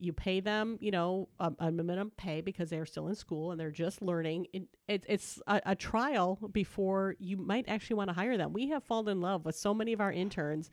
You 0.00 0.12
pay 0.12 0.40
them, 0.40 0.78
you 0.80 0.90
know, 0.90 1.28
a, 1.38 1.52
a 1.58 1.70
minimum 1.70 2.12
pay 2.16 2.40
because 2.40 2.70
they're 2.70 2.86
still 2.86 3.08
in 3.08 3.14
school 3.14 3.50
and 3.50 3.60
they're 3.60 3.70
just 3.70 4.00
learning. 4.00 4.46
It, 4.52 4.62
it, 4.88 5.04
it's 5.08 5.40
a, 5.46 5.60
a 5.66 5.76
trial 5.76 6.38
before 6.52 7.16
you 7.18 7.36
might 7.36 7.68
actually 7.68 7.96
want 7.96 8.08
to 8.08 8.14
hire 8.14 8.36
them. 8.36 8.52
We 8.52 8.70
have 8.70 8.82
fallen 8.82 9.08
in 9.08 9.20
love 9.20 9.44
with 9.44 9.56
so 9.56 9.74
many 9.74 9.92
of 9.92 10.00
our 10.00 10.10
interns, 10.10 10.70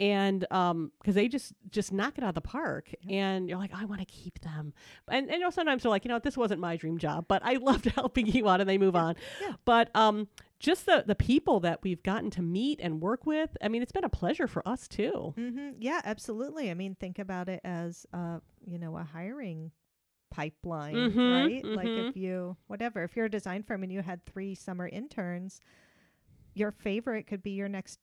and 0.00 0.46
um, 0.52 0.92
because 1.00 1.14
they 1.14 1.28
just 1.28 1.52
just 1.70 1.92
knock 1.92 2.18
it 2.18 2.24
out 2.24 2.30
of 2.30 2.34
the 2.34 2.40
park, 2.40 2.92
and 3.08 3.48
you're 3.48 3.58
like, 3.58 3.72
I 3.74 3.84
want 3.84 4.00
to 4.00 4.06
keep 4.06 4.40
them. 4.40 4.72
And, 5.08 5.26
and 5.26 5.34
you 5.34 5.40
know, 5.40 5.50
sometimes 5.50 5.82
they're 5.82 5.90
like, 5.90 6.04
you 6.04 6.08
know, 6.08 6.18
this 6.18 6.36
wasn't 6.36 6.60
my 6.60 6.76
dream 6.76 6.98
job, 6.98 7.26
but 7.28 7.42
I 7.44 7.54
loved 7.60 7.86
helping 7.86 8.26
you 8.26 8.48
out, 8.48 8.60
and 8.60 8.68
they 8.68 8.78
move 8.78 8.96
on. 8.96 9.16
Yeah. 9.40 9.54
But 9.64 9.94
um, 9.96 10.28
just 10.60 10.86
the 10.86 11.04
the 11.06 11.14
people 11.14 11.60
that 11.60 11.80
we've 11.82 12.02
gotten 12.02 12.30
to 12.30 12.42
meet 12.42 12.80
and 12.82 13.00
work 13.00 13.26
with, 13.26 13.56
I 13.62 13.68
mean, 13.68 13.82
it's 13.82 13.92
been 13.92 14.04
a 14.04 14.08
pleasure 14.08 14.46
for 14.46 14.66
us 14.68 14.86
too. 14.88 15.34
Mm-hmm. 15.36 15.70
Yeah, 15.80 16.00
absolutely. 16.04 16.70
I 16.70 16.74
mean, 16.74 16.94
think 16.94 17.18
about 17.18 17.48
it 17.48 17.60
as 17.64 18.06
uh, 18.12 18.38
you 18.66 18.78
know, 18.78 18.96
a 18.96 19.02
hiring 19.04 19.72
pipeline, 20.30 20.94
Mhm, 21.10 21.46
right? 21.46 21.64
Like 21.64 21.88
mhm. 21.88 22.10
if 22.10 22.16
you 22.16 22.56
whatever, 22.66 23.02
if 23.02 23.16
you're 23.16 23.26
a 23.26 23.30
design 23.30 23.62
firm 23.62 23.82
and 23.82 23.92
you 23.92 24.02
had 24.02 24.24
three 24.26 24.54
summer 24.54 24.86
interns, 24.86 25.60
your 26.54 26.70
favorite 26.70 27.26
could 27.26 27.42
be 27.42 27.52
your 27.52 27.68
next 27.68 27.98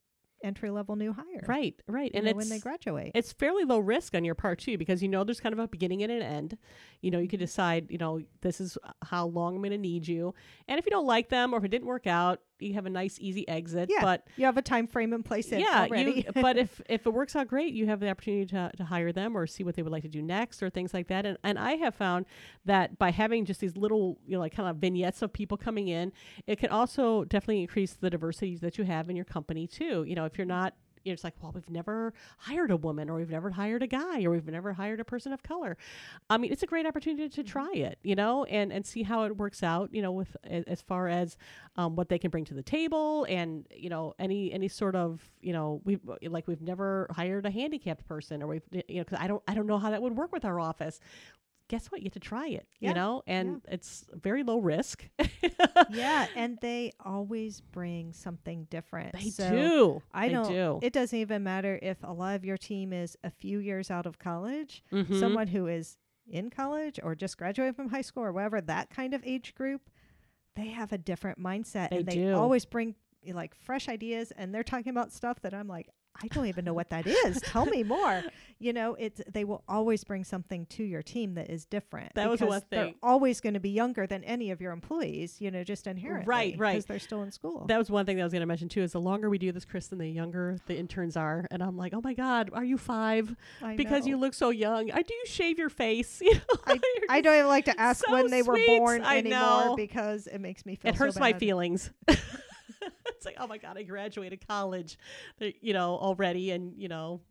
entry 0.46 0.70
level 0.70 0.96
new 0.96 1.12
hire. 1.12 1.44
Right, 1.48 1.76
right, 1.88 2.12
and 2.14 2.26
know, 2.26 2.34
when 2.34 2.50
they 2.50 2.60
graduate. 2.60 3.12
it's 3.16 3.34
fairly 3.34 3.66
low 3.66 3.80
risk 3.80 4.16
on 4.16 4.24
your 4.24 4.36
part 4.36 4.60
too 4.60 4.78
because 4.78 5.02
you 5.02 5.10
know 5.10 5.24
there's 5.24 5.40
kind 5.40 5.54
of 5.54 5.60
a 5.60 5.68
beginning 5.68 6.04
and 6.04 6.12
an 6.12 6.22
end 6.22 6.58
you 7.02 7.12
know 7.12 7.20
you 7.20 7.28
can 7.28 7.40
decide 7.40 7.90
you 7.90 7.98
know 7.98 8.22
this 8.42 8.62
is 8.62 8.78
how 9.04 9.26
long 9.26 9.56
i'm 9.56 9.62
going 9.62 9.72
to 9.72 9.78
need 9.78 10.08
you 10.08 10.34
and 10.68 10.80
if 10.80 10.86
you 10.86 10.92
don't 10.92 11.06
like 11.06 11.30
them 11.30 11.54
or 11.54 11.58
if 11.58 11.64
it 11.64 11.70
didn't 11.70 11.88
work 11.88 12.08
out 12.08 12.42
you 12.60 12.74
have 12.74 12.86
a 12.86 12.90
nice 12.90 13.18
easy 13.20 13.48
exit 13.48 13.90
Yeah, 13.92 14.02
but 14.02 14.28
you 14.38 14.46
have 14.46 14.58
a 14.58 14.62
time 14.62 14.88
frame 14.88 15.14
in 15.14 15.24
place 15.24 15.52
yeah 15.52 15.84
already. 15.90 16.26
you 16.36 16.42
but 16.42 16.58
if 16.66 16.82
if 16.90 17.06
it 17.06 17.10
works 17.14 17.36
out 17.36 17.48
great 17.48 17.74
you 17.74 17.86
have 17.88 18.00
the 18.00 18.10
opportunity 18.10 18.46
to, 18.48 18.72
to 18.78 18.84
hire 18.84 19.12
them 19.12 19.38
or 19.38 19.46
see 19.48 19.64
what 19.64 19.76
they 19.76 19.82
would 19.82 19.92
like 19.92 20.04
to 20.04 20.10
do 20.10 20.22
next 20.22 20.62
or 20.64 20.70
things 20.70 20.94
like 20.94 21.08
that. 21.08 21.26
And, 21.26 21.38
and 21.44 21.60
i 21.60 21.74
have 21.74 21.96
found 21.96 22.26
that 22.66 22.98
by 22.98 23.12
having 23.12 23.46
just 23.46 23.60
these 23.60 23.76
little 23.76 24.18
you 24.26 24.34
know 24.34 24.40
like 24.40 24.56
kind 24.56 24.70
of 24.70 24.78
vignettes 24.78 25.22
of 25.22 25.32
people 25.34 25.58
coming 25.58 25.88
in 25.88 26.12
it 26.48 26.58
can 26.58 26.70
also 26.70 27.24
definitely 27.26 27.62
increase 27.62 27.94
the 27.94 28.10
diversity 28.10 28.58
that 28.58 28.78
you 28.78 28.84
have 28.84 29.10
in 29.10 29.16
your 29.16 29.26
company 29.26 29.68
too. 29.68 30.04
You 30.08 30.16
know 30.16 30.26
if 30.26 30.38
you're 30.38 30.46
not 30.46 30.74
it's 31.14 31.24
like, 31.24 31.36
well, 31.42 31.52
we've 31.54 31.70
never 31.70 32.14
hired 32.38 32.72
a 32.72 32.78
woman, 32.78 33.10
or 33.10 33.16
we've 33.16 33.30
never 33.30 33.52
hired 33.52 33.84
a 33.84 33.88
guy, 33.88 34.24
or 34.24 34.32
we've 34.32 34.48
never 34.48 34.74
hired 34.74 35.00
a 35.00 35.06
person 35.06 35.34
of 35.34 35.44
color. 35.44 35.78
I 36.30 36.38
mean, 36.38 36.52
it's 36.52 36.64
a 36.64 36.68
great 36.68 36.86
opportunity 36.86 37.30
to 37.30 37.44
try 37.44 37.72
it, 37.74 38.00
you 38.04 38.16
know, 38.16 38.46
and 38.46 38.72
and 38.72 38.86
see 38.86 39.04
how 39.04 39.24
it 39.24 39.38
works 39.38 39.64
out, 39.64 39.94
you 39.94 40.02
know, 40.02 40.12
with 40.12 40.36
as 40.46 40.82
far 40.82 41.08
as 41.08 41.38
um, 41.76 41.96
what 41.96 42.10
they 42.10 42.18
can 42.18 42.32
bring 42.32 42.46
to 42.46 42.54
the 42.54 42.64
table, 42.64 43.26
and 43.30 43.66
you 43.76 43.90
know, 43.90 44.14
any 44.20 44.52
any 44.52 44.68
sort 44.68 44.96
of, 44.96 45.22
you 45.42 45.54
know, 45.54 45.82
we've 45.84 46.02
like 46.24 46.48
we've 46.48 46.62
never 46.62 47.08
hired 47.12 47.46
a 47.46 47.52
handicapped 47.52 48.08
person, 48.08 48.42
or 48.42 48.48
we've, 48.48 48.64
you 48.72 48.98
know, 48.98 49.04
because 49.04 49.20
I 49.20 49.28
don't 49.28 49.44
I 49.48 49.54
don't 49.54 49.68
know 49.68 49.78
how 49.78 49.92
that 49.92 50.02
would 50.02 50.18
work 50.18 50.32
with 50.32 50.46
our 50.46 50.60
office. 50.60 51.00
Guess 51.68 51.88
what? 51.88 52.00
You 52.02 52.06
get 52.06 52.14
to 52.14 52.20
try 52.20 52.48
it, 52.48 52.68
Yeah, 52.80 52.90
you 52.90 52.96
know, 52.96 53.24
and 53.26 53.62
it's 53.68 54.06
very 54.14 54.44
low 54.44 54.60
risk. 54.60 55.08
yeah, 55.90 56.28
and 56.36 56.58
they 56.62 56.92
always 57.04 57.62
bring 57.62 58.14
something 58.14 58.68
different. 58.70 59.14
They 59.14 59.30
So 59.32 59.50
do. 59.50 60.02
I 60.14 60.28
They 60.28 60.34
don't. 60.34 60.48
do. 60.52 60.80
It 60.84 60.94
doesn't 60.94 61.18
even 61.18 61.44
matter 61.44 61.80
if 61.82 61.98
a 62.04 62.14
lot 62.14 62.36
of 62.36 62.46
your 62.46 62.58
team 62.58 62.94
is 62.94 63.18
a 63.24 63.32
few 63.32 63.58
years 63.60 63.90
out 63.90 64.06
of 64.06 64.20
college. 64.20 64.84
Mhm. 64.92 65.20
Someone 65.20 65.48
who 65.48 65.68
is 65.68 65.98
in 66.28 66.50
college 66.50 67.00
or 67.02 67.16
just 67.16 67.38
graduated 67.38 67.76
from 67.76 67.90
high 67.90 68.02
school 68.02 68.24
or 68.24 68.32
whatever 68.32 68.62
that 68.62 68.90
kind 68.90 69.14
of 69.14 69.22
age 69.26 69.56
group, 69.56 69.90
they 70.56 70.68
have 70.68 70.92
a 70.94 70.98
different 70.98 71.40
mindset 71.40 71.90
They 71.90 71.98
and 71.98 72.06
they 72.06 72.16
do. 72.16 72.36
always 72.36 72.66
bring 72.66 72.96
like 73.28 73.56
fresh 73.56 73.90
ideas 73.90 74.32
and 74.38 74.54
they're 74.54 74.64
talking 74.64 74.92
about 74.92 75.12
stuff 75.12 75.42
that 75.42 75.54
I'm 75.54 75.68
like 75.68 75.90
I 76.24 76.28
don't 76.28 76.46
even 76.46 76.66
know 76.66 76.74
what 76.74 76.90
that 76.90 77.08
is. 77.08 77.42
Tell 77.42 77.66
me 77.66 77.84
more. 77.84 78.24
You 78.58 78.72
know, 78.72 78.96
it's 78.96 79.22
they 79.32 79.44
will 79.44 79.64
always 79.68 80.04
bring 80.06 80.24
something 80.24 80.66
to 80.68 80.84
your 80.84 81.04
team 81.04 81.36
that 81.36 81.50
is 81.50 81.66
different. 81.66 82.14
That 82.16 82.30
was 82.30 82.40
one 82.40 82.62
They're 82.70 82.94
always 83.04 83.42
going 83.42 83.56
to 83.56 83.60
be 83.60 83.70
younger 83.70 84.08
than 84.08 84.24
any 84.24 84.50
of 84.52 84.62
your 84.62 84.72
employees. 84.72 85.42
You 85.42 85.52
know, 85.52 85.64
just 85.64 85.88
inherently, 85.88 86.26
right. 86.26 86.56
Right. 86.58 86.72
Because 86.72 86.86
they're 86.86 87.00
still 87.00 87.22
in 87.24 87.32
school. 87.32 87.66
That 87.68 87.78
was 87.78 87.92
one 87.92 88.06
thing 88.06 88.16
that 88.16 88.22
I 88.22 88.26
was 88.26 88.34
going 88.34 88.42
to 88.42 88.48
mention 88.48 88.70
too. 88.70 88.82
Is 88.82 88.94
the 88.94 89.02
longer 89.02 89.30
we 89.30 89.38
do 89.38 89.52
this, 89.52 89.66
Kristen, 89.66 89.98
the 89.98 90.08
younger 90.08 90.58
the 90.68 90.78
interns 90.78 91.18
are, 91.18 91.46
and 91.52 91.62
I'm 91.62 91.76
like, 91.76 91.94
oh 91.94 92.02
my 92.02 92.14
god, 92.14 92.50
are 92.54 92.64
you 92.64 92.78
five? 92.78 93.36
I 93.62 93.76
Because 93.76 94.08
you 94.08 94.16
look 94.18 94.34
so 94.34 94.52
young. 94.52 94.92
I 94.92 95.02
do 95.02 95.14
you 95.14 95.26
shave 95.26 95.60
your 95.60 95.70
face? 95.70 96.22
You 96.26 96.34
know, 96.34 96.60
I, 96.66 96.80
I 97.10 97.22
don't 97.22 97.36
even 97.36 97.48
like 97.48 97.66
to 97.66 97.80
ask 97.80 98.04
so 98.04 98.12
when 98.12 98.32
they 98.32 98.42
were 98.42 98.58
born 98.66 99.04
I 99.04 99.20
anymore 99.20 99.40
know. 99.40 99.76
because 99.76 100.26
it 100.26 100.40
makes 100.40 100.66
me 100.66 100.76
feel. 100.76 100.90
It 100.90 100.96
hurts 100.96 101.16
so 101.16 101.20
my 101.20 101.34
feelings. 101.34 101.92
it's 103.08 103.26
like, 103.26 103.36
oh 103.40 103.48
my 103.48 103.58
god, 103.58 103.78
I 103.78 103.84
graduated 103.84 104.48
college, 104.48 104.98
you 105.40 105.74
know, 105.74 105.96
already, 105.98 106.52
and 106.52 106.74
you 106.78 106.88
know, 106.88 107.22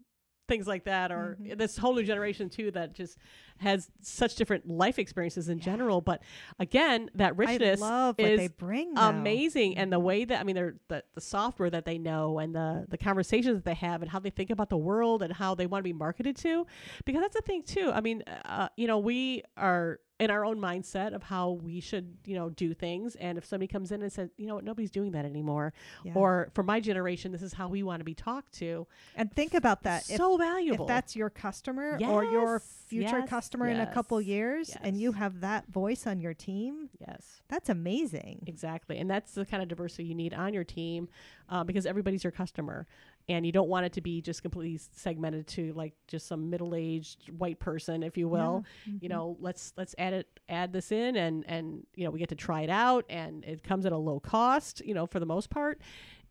things 0.46 0.66
like 0.66 0.84
that, 0.84 1.10
or 1.10 1.38
Mhm. 1.40 1.56
this 1.56 1.78
whole 1.78 1.94
new 1.94 2.02
generation 2.02 2.50
too 2.50 2.70
that 2.72 2.94
just 2.94 3.16
has 3.58 3.90
such 4.02 4.34
different 4.34 4.68
life 4.68 4.98
experiences 4.98 5.48
in 5.48 5.58
general. 5.58 6.02
But 6.02 6.22
again, 6.58 7.08
that 7.14 7.34
richness 7.38 7.80
I 7.80 7.86
love 7.86 8.16
what 8.18 8.28
is 8.30 8.38
they 8.40 8.48
bring. 8.48 8.92
though. 8.92 9.00
amazing 9.08 9.78
and 9.78 9.90
the 9.92 9.98
way 9.98 10.24
that 10.26 10.38
i 10.40 10.44
mean 10.44 10.54
they're 10.54 10.74
the, 10.88 11.02
the 11.14 11.20
software 11.20 11.70
that 11.70 11.84
they 11.86 11.96
know 11.98 12.38
and 12.38 12.54
the 12.54 12.84
the 12.90 12.98
conversations 12.98 13.56
that 13.56 13.64
they 13.64 13.74
have 13.74 14.02
and 14.02 14.10
how 14.10 14.18
they 14.18 14.28
think 14.30 14.50
about 14.50 14.68
the 14.68 14.76
world 14.76 15.22
and 15.22 15.32
how 15.32 15.54
they 15.54 15.66
want 15.66 15.80
to 15.80 15.84
be 15.84 15.92
marketed 15.94 16.36
to 16.36 16.66
because 17.06 17.22
that's 17.22 17.34
the 17.34 17.40
thing 17.42 17.62
too 17.62 17.90
i 17.94 18.00
mean 18.00 18.22
uh, 18.44 18.68
you 18.76 18.86
know 18.86 18.98
we 18.98 19.42
are 19.56 19.98
in 20.20 20.30
our 20.30 20.44
own 20.44 20.58
mindset 20.60 21.12
of 21.12 21.24
how 21.24 21.50
we 21.50 21.80
should 21.80 22.16
you 22.24 22.36
know 22.36 22.48
do 22.50 22.72
things 22.72 23.16
and 23.16 23.36
if 23.36 23.44
somebody 23.44 23.66
comes 23.66 23.90
in 23.90 24.00
and 24.00 24.12
says 24.12 24.30
you 24.36 24.46
know 24.46 24.54
what 24.54 24.64
nobody's 24.64 24.90
doing 24.90 25.10
that 25.10 25.24
anymore 25.24 25.72
Yeah. 26.04 26.12
or 26.14 26.50
for 26.54 26.62
my 26.62 26.78
generation 26.78 27.32
this 27.32 27.42
is 27.42 27.52
how 27.52 27.66
we 27.68 27.82
want 27.82 27.98
to 28.00 28.04
be 28.04 28.14
talked 28.14 28.52
to 28.54 28.86
and 29.16 29.32
think 29.32 29.54
about 29.54 29.82
that. 29.82 30.08
If, 30.08 30.16
so 30.18 30.34
if 30.34 30.40
valuable 30.40 30.86
that's 30.86 31.16
your 31.16 31.30
customer 31.30 31.98
or 32.06 32.24
your 32.24 32.60
future 32.60 33.18
yes, 33.20 33.28
customer 33.28 33.66
in 33.66 33.80
a 33.80 33.92
couple 33.92 34.20
yes, 34.20 34.28
years, 34.28 34.76
and 34.82 35.00
you 35.00 35.12
have 35.12 35.40
that 35.40 35.66
voice 35.66 36.06
on 36.06 36.20
your 36.20 36.34
team, 36.34 36.90
yes 37.00 37.40
that's 37.48 37.68
amazing. 37.68 38.42
Exactly. 38.46 38.98
And 38.98 39.08
that's 39.08 39.32
the 39.32 39.44
kind 39.44 39.62
of 39.62 39.68
diversity 39.68 40.04
you 40.04 40.14
need 40.14 40.34
on 40.34 40.54
your 40.54 40.64
team 40.64 41.08
uh, 41.48 41.62
because 41.62 41.86
everybody's 41.86 42.24
your 42.24 42.30
customer. 42.30 42.86
And 43.28 43.46
you 43.46 43.52
don't 43.52 43.68
want 43.68 43.86
it 43.86 43.92
to 43.94 44.00
be 44.00 44.20
just 44.20 44.42
completely 44.42 44.78
segmented 44.92 45.46
to 45.46 45.72
like 45.72 45.94
just 46.08 46.26
some 46.26 46.50
middle-aged 46.50 47.30
white 47.38 47.58
person 47.58 48.02
if 48.02 48.16
you 48.18 48.28
will 48.28 48.64
Yeah. 48.86 48.92
you 49.00 49.08
Mhm. 49.08 49.12
know 49.12 49.36
let's 49.40 49.72
let's 49.76 49.94
add 49.98 50.12
it 50.12 50.40
add 50.48 50.72
this 50.72 50.92
in 50.92 51.16
and 51.16 51.44
and 51.48 51.86
you 51.94 52.04
know 52.04 52.10
we 52.10 52.18
get 52.18 52.28
to 52.30 52.34
try 52.34 52.62
it 52.62 52.70
out 52.70 53.04
and 53.08 53.44
it 53.44 53.62
comes 53.62 53.86
at 53.86 53.92
a 53.92 53.96
low 53.96 54.20
cost 54.20 54.82
you 54.84 54.92
know 54.94 55.06
for 55.06 55.20
the 55.20 55.26
most 55.26 55.48
part 55.50 55.80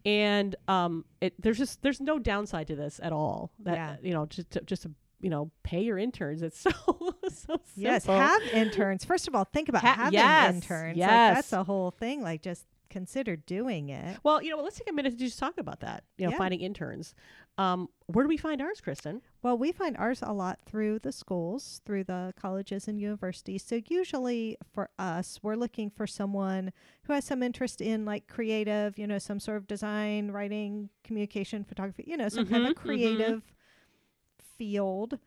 and 0.06 0.56
um 0.68 1.06
it 1.22 1.34
there's 1.42 1.58
just 1.58 1.82
there's 1.82 2.02
no 2.02 2.20
downside 2.20 2.68
to 2.68 2.76
this 2.76 3.00
at 3.02 3.12
all 3.14 3.52
that 3.60 3.76
Yeah. 3.76 3.96
you 4.02 4.14
know 4.14 4.26
just 4.26 4.52
to, 4.52 4.62
just 4.62 4.84
to 4.84 4.92
you 5.22 5.30
know 5.30 5.50
pay 5.64 5.82
your 5.82 5.98
interns 5.98 6.42
it's 6.42 6.60
so 6.60 6.70
so 6.80 7.10
simple 7.30 7.60
Yes, 7.78 8.06
have 8.06 8.42
interns. 8.54 9.06
First 9.06 9.28
of 9.28 9.34
all, 9.36 9.46
think 9.46 9.70
about 9.70 9.82
Ha- 9.82 9.94
having 9.96 10.14
yes, 10.14 10.54
interns. 10.56 10.98
yes. 10.98 11.08
Like 11.10 11.36
that's 11.36 11.54
a 11.54 11.64
whole 11.64 11.92
thing. 11.92 12.22
Like 12.22 12.42
just 12.42 12.66
consider 12.94 13.36
doing 13.36 13.90
it. 13.90 14.18
well 14.24 14.42
you 14.44 14.50
know 14.56 14.62
let's 14.62 14.78
take 14.78 14.90
a 14.90 14.94
minute 14.94 15.12
to 15.12 15.18
just 15.18 15.40
talk 15.40 15.58
about 15.58 15.80
that 15.80 16.04
you 16.18 16.26
know 16.26 16.32
Yeah. 16.32 16.38
finding 16.38 16.62
interns 16.62 17.16
um 17.58 17.90
where 18.08 18.24
do 18.26 18.30
we 18.30 18.38
find 18.38 18.62
ours 18.62 18.80
kristen 18.82 19.22
Well, 19.42 19.58
we 19.58 19.72
find 19.74 19.98
ours 19.98 20.22
a 20.22 20.32
lot 20.44 20.60
through 20.70 21.00
the 21.00 21.12
schools, 21.12 21.82
through 21.86 22.06
the 22.06 22.34
colleges 22.40 22.88
and 22.88 22.96
universities. 23.00 23.62
So 23.70 23.76
usually 24.00 24.58
for 24.74 24.86
us, 24.98 25.28
we're 25.44 25.56
looking 25.64 25.90
for 25.90 26.08
someone 26.08 26.72
who 27.04 27.14
has 27.14 27.26
some 27.26 27.44
interest 27.44 27.82
in 27.82 28.06
like 28.06 28.24
creative, 28.28 28.98
you 28.98 29.06
know, 29.06 29.20
some 29.20 29.40
sort 29.40 29.58
of 29.58 29.68
design, 29.68 30.32
writing, 30.32 30.90
communication, 31.04 31.66
photography, 31.66 32.06
you 32.08 32.16
know, 32.18 32.30
some 32.30 32.46
kind 32.46 32.64
Mhm, 32.64 32.72
of 32.72 32.76
mhm. 32.78 32.84
creative 32.84 33.42
field 34.58 35.20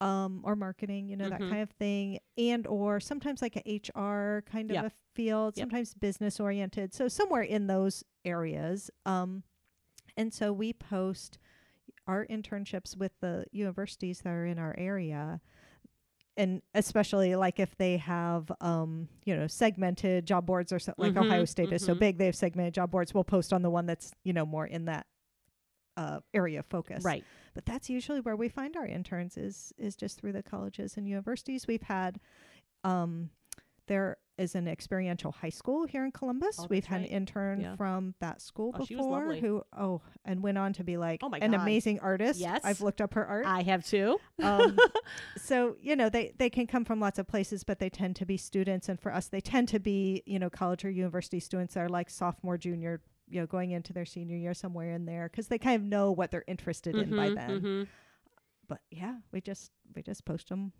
um 0.00 0.42
or 0.44 0.56
marketing, 0.56 1.08
you 1.08 1.16
know, 1.16 1.28
that 1.28 1.40
Mhm. 1.42 1.50
kind 1.50 1.62
of 1.62 1.70
thing 1.70 2.18
and 2.36 2.66
or 2.66 3.00
sometimes 3.00 3.40
like 3.42 3.56
a 3.56 3.62
HR 3.70 4.42
kind 4.50 4.70
of 4.70 4.82
a 4.82 4.90
field, 5.14 5.56
Yep. 5.56 5.64
sometimes 5.64 5.94
business 5.94 6.38
oriented. 6.40 6.92
So 6.94 7.08
somewhere 7.08 7.42
in 7.42 7.66
those 7.66 8.04
areas. 8.24 8.90
Um 9.06 9.42
and 10.16 10.32
so 10.32 10.52
we 10.52 10.72
post 10.72 11.38
our 12.06 12.26
internships 12.26 12.96
with 12.96 13.12
the 13.20 13.46
universities 13.52 14.20
that 14.20 14.30
are 14.30 14.46
in 14.46 14.58
our 14.58 14.74
area 14.78 15.40
and 16.36 16.60
especially 16.74 17.34
like 17.34 17.58
if 17.58 17.76
they 17.78 17.96
have 17.96 18.50
um 18.60 19.08
you 19.24 19.34
know 19.34 19.46
segmented 19.46 20.26
job 20.26 20.46
boards 20.46 20.72
or 20.72 20.78
something 20.78 21.02
like 21.02 21.16
Mhm, 21.16 21.26
ohio 21.26 21.44
state 21.44 21.72
is 21.72 21.82
so 21.82 21.94
mhm. 21.94 21.98
big 21.98 22.18
they 22.18 22.26
have 22.26 22.36
segmented 22.36 22.74
job 22.74 22.90
boards 22.90 23.14
we'll 23.14 23.24
post 23.24 23.52
on 23.52 23.62
the 23.62 23.70
one 23.70 23.86
that's 23.86 24.12
you 24.24 24.32
know 24.32 24.46
more 24.46 24.66
in 24.66 24.84
that 24.84 25.06
uh, 25.96 26.20
area 26.34 26.58
of 26.60 26.66
focus 26.66 27.02
right 27.04 27.24
but 27.56 27.64
that's 27.64 27.88
usually 27.88 28.20
where 28.20 28.36
we 28.36 28.48
find 28.50 28.76
our 28.76 28.86
interns 28.86 29.38
is 29.38 29.72
is 29.78 29.96
just 29.96 30.20
through 30.20 30.32
the 30.32 30.42
colleges 30.42 30.96
and 30.98 31.08
universities 31.08 31.66
we've 31.66 31.82
had 31.82 32.20
um 32.84 33.30
there 33.88 34.18
is 34.36 34.54
an 34.54 34.68
experiential 34.68 35.32
high 35.32 35.48
school 35.48 35.86
here 35.86 36.04
in 36.04 36.10
Columbus. 36.12 36.56
Oh, 36.58 36.66
We've 36.68 36.84
had 36.84 37.00
right. 37.02 37.08
an 37.08 37.16
intern 37.16 37.60
Yeah. 37.60 37.76
from 37.76 38.14
that 38.20 38.42
school 38.42 38.72
Oh, 38.74 38.84
before 38.84 39.32
who 39.34 39.62
oh 39.72 40.02
and 40.26 40.42
went 40.42 40.58
on 40.58 40.72
to 40.74 40.84
be 40.84 40.96
like 40.98 41.20
Oh 41.22 41.28
my 41.30 41.38
an 41.38 41.52
God. 41.52 41.62
amazing 41.62 42.00
artist. 42.00 42.38
Yes. 42.40 42.60
I've 42.64 42.82
looked 42.82 43.00
up 43.00 43.14
her 43.14 43.24
art. 43.24 43.46
i 43.46 43.62
have 43.62 43.86
too 43.86 44.18
um, 44.42 44.76
so 45.38 45.76
you 45.80 45.96
know 45.96 46.10
they 46.10 46.32
they 46.36 46.50
can 46.50 46.66
come 46.66 46.84
from 46.84 47.00
lots 47.00 47.18
of 47.18 47.26
places, 47.26 47.64
but 47.64 47.78
they 47.78 47.88
tend 47.88 48.16
to 48.16 48.26
be 48.26 48.36
students, 48.36 48.88
and 48.90 49.00
for 49.00 49.14
us, 49.14 49.28
they 49.28 49.40
tend 49.40 49.68
to 49.68 49.78
be 49.78 50.22
you 50.26 50.38
know 50.38 50.50
college 50.50 50.84
or 50.84 50.90
university 50.90 51.40
students 51.40 51.72
that 51.74 51.80
are 51.80 51.88
like 51.88 52.10
sophomore, 52.10 52.58
junior, 52.58 53.00
you 53.28 53.40
know, 53.40 53.46
going 53.46 53.72
into 53.72 53.92
their 53.92 54.04
senior 54.06 54.36
year 54.36 54.54
somewhere 54.54 54.92
in 54.92 55.04
there 55.06 55.28
because 55.30 55.48
they 55.48 55.58
kind 55.58 55.82
of 55.82 55.88
know 55.88 56.12
what 56.12 56.30
they're 56.30 56.44
interested 56.46 56.96
in 56.96 57.10
by 57.16 57.30
Mhm, 57.30 57.34
then. 57.34 57.60
mhm. 57.60 57.86
But 58.68 58.80
yeah, 58.90 59.16
we 59.32 59.40
just 59.40 59.70
we 59.94 60.02
just 60.02 60.24
post 60.24 60.48
them 60.48 60.72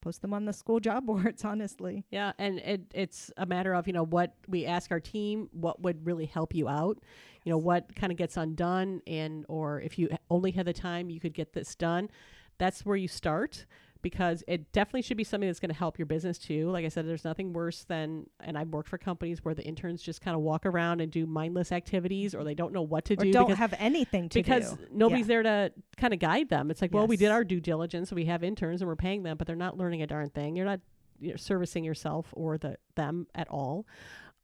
post 0.00 0.20
them 0.20 0.34
on 0.34 0.44
the 0.44 0.52
school 0.52 0.80
job 0.80 1.06
boards. 1.06 1.44
Honestly, 1.44 2.04
Yeah, 2.10 2.32
and 2.38 2.58
it 2.58 2.82
it's 2.94 3.30
a 3.36 3.46
matter 3.46 3.72
of 3.74 3.86
you 3.86 3.92
know 3.92 4.04
what 4.04 4.34
we 4.48 4.66
ask 4.66 4.90
our 4.90 5.00
team, 5.00 5.48
what 5.52 5.80
would 5.82 6.06
really 6.06 6.26
help 6.26 6.54
you 6.54 6.68
out, 6.68 6.98
you 7.44 7.50
know 7.50 7.58
what 7.58 7.94
kind 7.96 8.12
of 8.12 8.18
gets 8.18 8.36
undone, 8.36 9.02
and 9.06 9.44
or 9.48 9.80
if 9.80 9.98
you 9.98 10.08
only 10.30 10.50
had 10.52 10.66
the 10.66 10.72
time 10.72 11.10
you 11.10 11.20
could 11.20 11.34
get 11.34 11.52
this 11.52 11.74
done, 11.74 12.08
that's 12.58 12.84
where 12.86 12.96
you 12.96 13.08
start 13.08 13.66
because 14.02 14.42
it 14.46 14.72
definitely 14.72 15.02
should 15.02 15.16
be 15.16 15.24
something 15.24 15.48
that's 15.48 15.60
going 15.60 15.70
to 15.70 15.76
help 15.76 15.98
your 15.98 16.06
business 16.06 16.38
too. 16.38 16.70
Like 16.70 16.84
I 16.84 16.88
said, 16.88 17.08
there's 17.08 17.24
nothing 17.24 17.52
worse 17.52 17.84
than, 17.84 18.26
and 18.40 18.58
I've 18.58 18.68
worked 18.68 18.88
for 18.88 18.98
companies 18.98 19.44
where 19.44 19.54
the 19.54 19.64
interns 19.64 20.02
just 20.02 20.20
kind 20.20 20.34
of 20.34 20.42
walk 20.42 20.66
around 20.66 21.00
and 21.00 21.10
do 21.10 21.26
mindless 21.26 21.72
activities 21.72 22.34
or 22.34 22.44
they 22.44 22.54
don't 22.54 22.72
know 22.72 22.82
what 22.82 23.04
to 23.06 23.14
or 23.14 23.24
do 23.24 23.32
don't 23.32 23.46
because 23.46 23.58
have 23.58 23.74
anything 23.78 24.28
to 24.30 24.38
do. 24.38 24.42
because 24.42 24.72
do. 24.72 24.86
nobody's 24.92 25.26
there 25.26 25.42
to 25.42 25.72
kind 25.96 26.12
of 26.12 26.20
guide 26.20 26.48
them. 26.48 26.70
It's 26.70 26.82
like, 26.82 26.92
well, 26.92 27.06
we 27.06 27.16
did 27.16 27.30
our 27.30 27.44
due 27.44 27.60
diligence, 27.60 28.10
so 28.10 28.16
we 28.16 28.26
have 28.26 28.42
interns 28.42 28.82
and 28.82 28.88
we're 28.88 28.96
paying 28.96 29.22
them, 29.22 29.36
but 29.36 29.46
they're 29.46 29.56
not 29.56 29.78
learning 29.78 30.02
a 30.02 30.06
darn 30.06 30.30
thing. 30.30 30.56
You're 30.56 30.66
not 30.66 30.80
you 31.20 31.30
know, 31.30 31.36
servicing 31.36 31.84
yourself 31.84 32.28
or 32.32 32.58
the 32.58 32.76
them 32.96 33.26
at 33.34 33.48
all. 33.48 33.86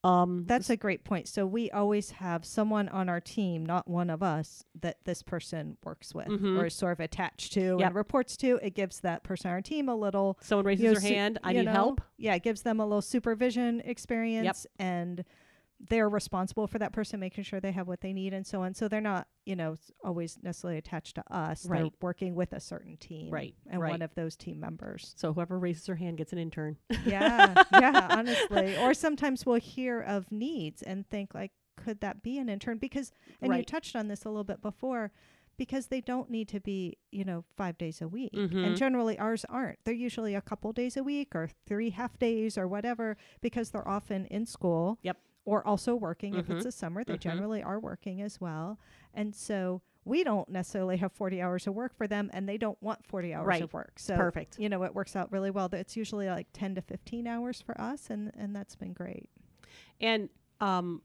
Um, 0.05 0.45
That's 0.47 0.71
a 0.71 0.77
great 0.77 1.03
point. 1.05 1.27
So 1.27 1.45
we 1.45 1.71
always 1.73 2.13
have 2.13 2.45
someone 2.45 2.89
on 2.89 3.09
our 3.09 3.21
team, 3.21 3.67
not 3.67 3.89
one 3.89 4.11
of 4.11 4.23
us, 4.23 4.65
that 4.81 4.99
this 5.05 5.23
person 5.25 5.77
works 5.83 6.15
with 6.15 6.29
Mhm. 6.29 6.57
or 6.59 6.67
is 6.67 6.75
sort 6.75 6.93
of 6.93 7.01
attached 7.01 7.53
to 7.55 7.77
Yep. 7.79 7.87
and 7.87 7.95
reports 7.97 8.37
to. 8.39 8.61
It 8.63 8.75
gives 8.75 9.01
that 9.01 9.25
person 9.25 9.49
on 9.49 9.55
our 9.55 9.61
team 9.61 9.89
a 9.89 9.97
little 9.97 10.39
someone 10.41 10.67
raises 10.67 10.83
you 10.83 10.89
know, 10.91 10.95
their 10.95 11.01
su- 11.09 11.15
hand. 11.15 11.39
I 11.43 11.53
need 11.53 11.65
know, 11.65 11.73
help. 11.73 12.01
Yeah, 12.17 12.35
it 12.35 12.45
gives 12.45 12.63
them 12.63 12.79
a 12.79 12.87
little 12.87 13.03
supervision 13.03 13.81
experience 13.85 14.67
and 14.79 15.25
they're 15.89 16.09
responsible 16.09 16.67
for 16.67 16.79
that 16.81 16.93
person 16.93 17.21
making 17.21 17.45
sure 17.45 17.61
they 17.61 17.71
have 17.73 17.87
what 17.87 18.01
they 18.01 18.13
need 18.13 18.35
and 18.35 18.45
so 18.47 18.63
on. 18.63 18.75
So 18.75 18.89
they're 18.89 19.01
not, 19.01 19.29
you 19.47 19.55
know, 19.55 19.77
always 20.03 20.37
necessarily 20.43 20.77
attached 20.79 21.15
to 21.15 21.25
us. 21.33 21.63
They're 21.63 21.85
Right. 21.85 21.93
working 22.03 22.35
with 22.35 22.53
a 22.53 22.59
certain 22.61 22.97
team. 22.97 23.31
Right, 23.31 23.55
And 23.71 23.81
right. 23.81 23.91
one 23.91 24.03
of 24.03 24.13
those 24.17 24.35
team 24.37 24.59
members. 24.59 25.15
So 25.17 25.33
whoever 25.33 25.57
raises 25.59 25.87
their 25.87 25.95
hand 25.95 26.19
gets 26.19 26.33
an 26.33 26.39
intern. 26.39 26.79
yeah, 27.07 27.55
yeah, 27.73 28.09
honestly. 28.11 28.77
Or 28.79 28.93
sometimes 28.93 29.47
we'll 29.47 29.61
hear 29.61 30.01
of 30.01 30.33
needs 30.33 30.83
and 30.83 31.09
think 31.09 31.33
like, 31.35 31.53
could 31.77 32.01
that 32.01 32.23
be 32.25 32.39
an 32.39 32.49
intern? 32.49 32.79
Because, 32.79 33.13
and 33.41 33.55
you 33.55 33.63
touched 33.63 33.95
on 33.95 34.09
this 34.09 34.25
a 34.25 34.29
little 34.29 34.43
bit 34.43 34.61
before, 34.61 35.13
because 35.57 35.87
they 35.87 36.01
don't 36.01 36.29
need 36.29 36.49
to 36.49 36.59
be, 36.61 36.97
you 37.13 37.25
know, 37.25 37.45
five 37.57 37.79
days 37.79 38.01
a 38.03 38.09
week. 38.09 38.33
Mhm. 38.33 38.65
And 38.67 38.77
generally 38.77 39.17
ours 39.19 39.45
aren't. 39.49 39.79
They're 39.85 39.95
usually 39.95 40.35
a 40.35 40.41
couple 40.41 40.73
days 40.73 40.97
a 40.97 41.05
week 41.05 41.35
or 41.37 41.51
three 41.67 41.91
half 41.91 42.19
days 42.19 42.59
or 42.59 42.67
whatever, 42.67 43.17
because 43.41 43.71
they're 43.71 43.87
often 43.87 44.27
in 44.27 44.45
school. 44.47 44.99
Yep. 45.03 45.19
Or 45.45 45.67
also 45.67 45.95
working. 45.95 46.35
If 46.35 46.47
Mhm. 46.47 46.57
it's 46.57 46.67
a 46.67 46.73
summer, 46.73 47.05
they 47.05 47.15
Mhm. 47.15 47.21
generally 47.21 47.63
are 47.63 47.81
working 47.81 48.21
as 48.21 48.41
well. 48.41 48.79
And 49.15 49.35
so 49.35 49.81
we 50.05 50.23
don't 50.25 50.49
necessarily 50.49 50.97
have 50.99 51.13
40 51.13 51.41
hours 51.41 51.67
of 51.67 51.75
work 51.75 51.95
for 51.95 52.07
them 52.07 52.31
and 52.33 52.49
they 52.49 52.57
don't 52.59 52.81
want 52.83 53.05
40 53.07 53.33
hours 53.35 53.47
Right. 53.47 53.63
of 53.63 53.73
work. 53.73 53.99
So 53.99 54.17
Perfect. 54.17 54.59
you 54.59 54.69
know, 54.69 54.83
it 54.85 54.95
works 54.95 55.15
out 55.17 55.31
really 55.33 55.51
well. 55.51 55.69
That 55.69 55.81
It's 55.81 55.97
usually 55.97 56.29
like 56.29 56.49
10 56.53 56.75
to 56.75 56.83
15 56.83 57.27
hours 57.27 57.61
for 57.61 57.79
us, 57.81 58.11
and, 58.11 58.31
and 58.35 58.55
that's 58.55 58.75
been 58.77 58.93
great. 58.93 59.29
And 60.01 60.29
um, 60.61 61.03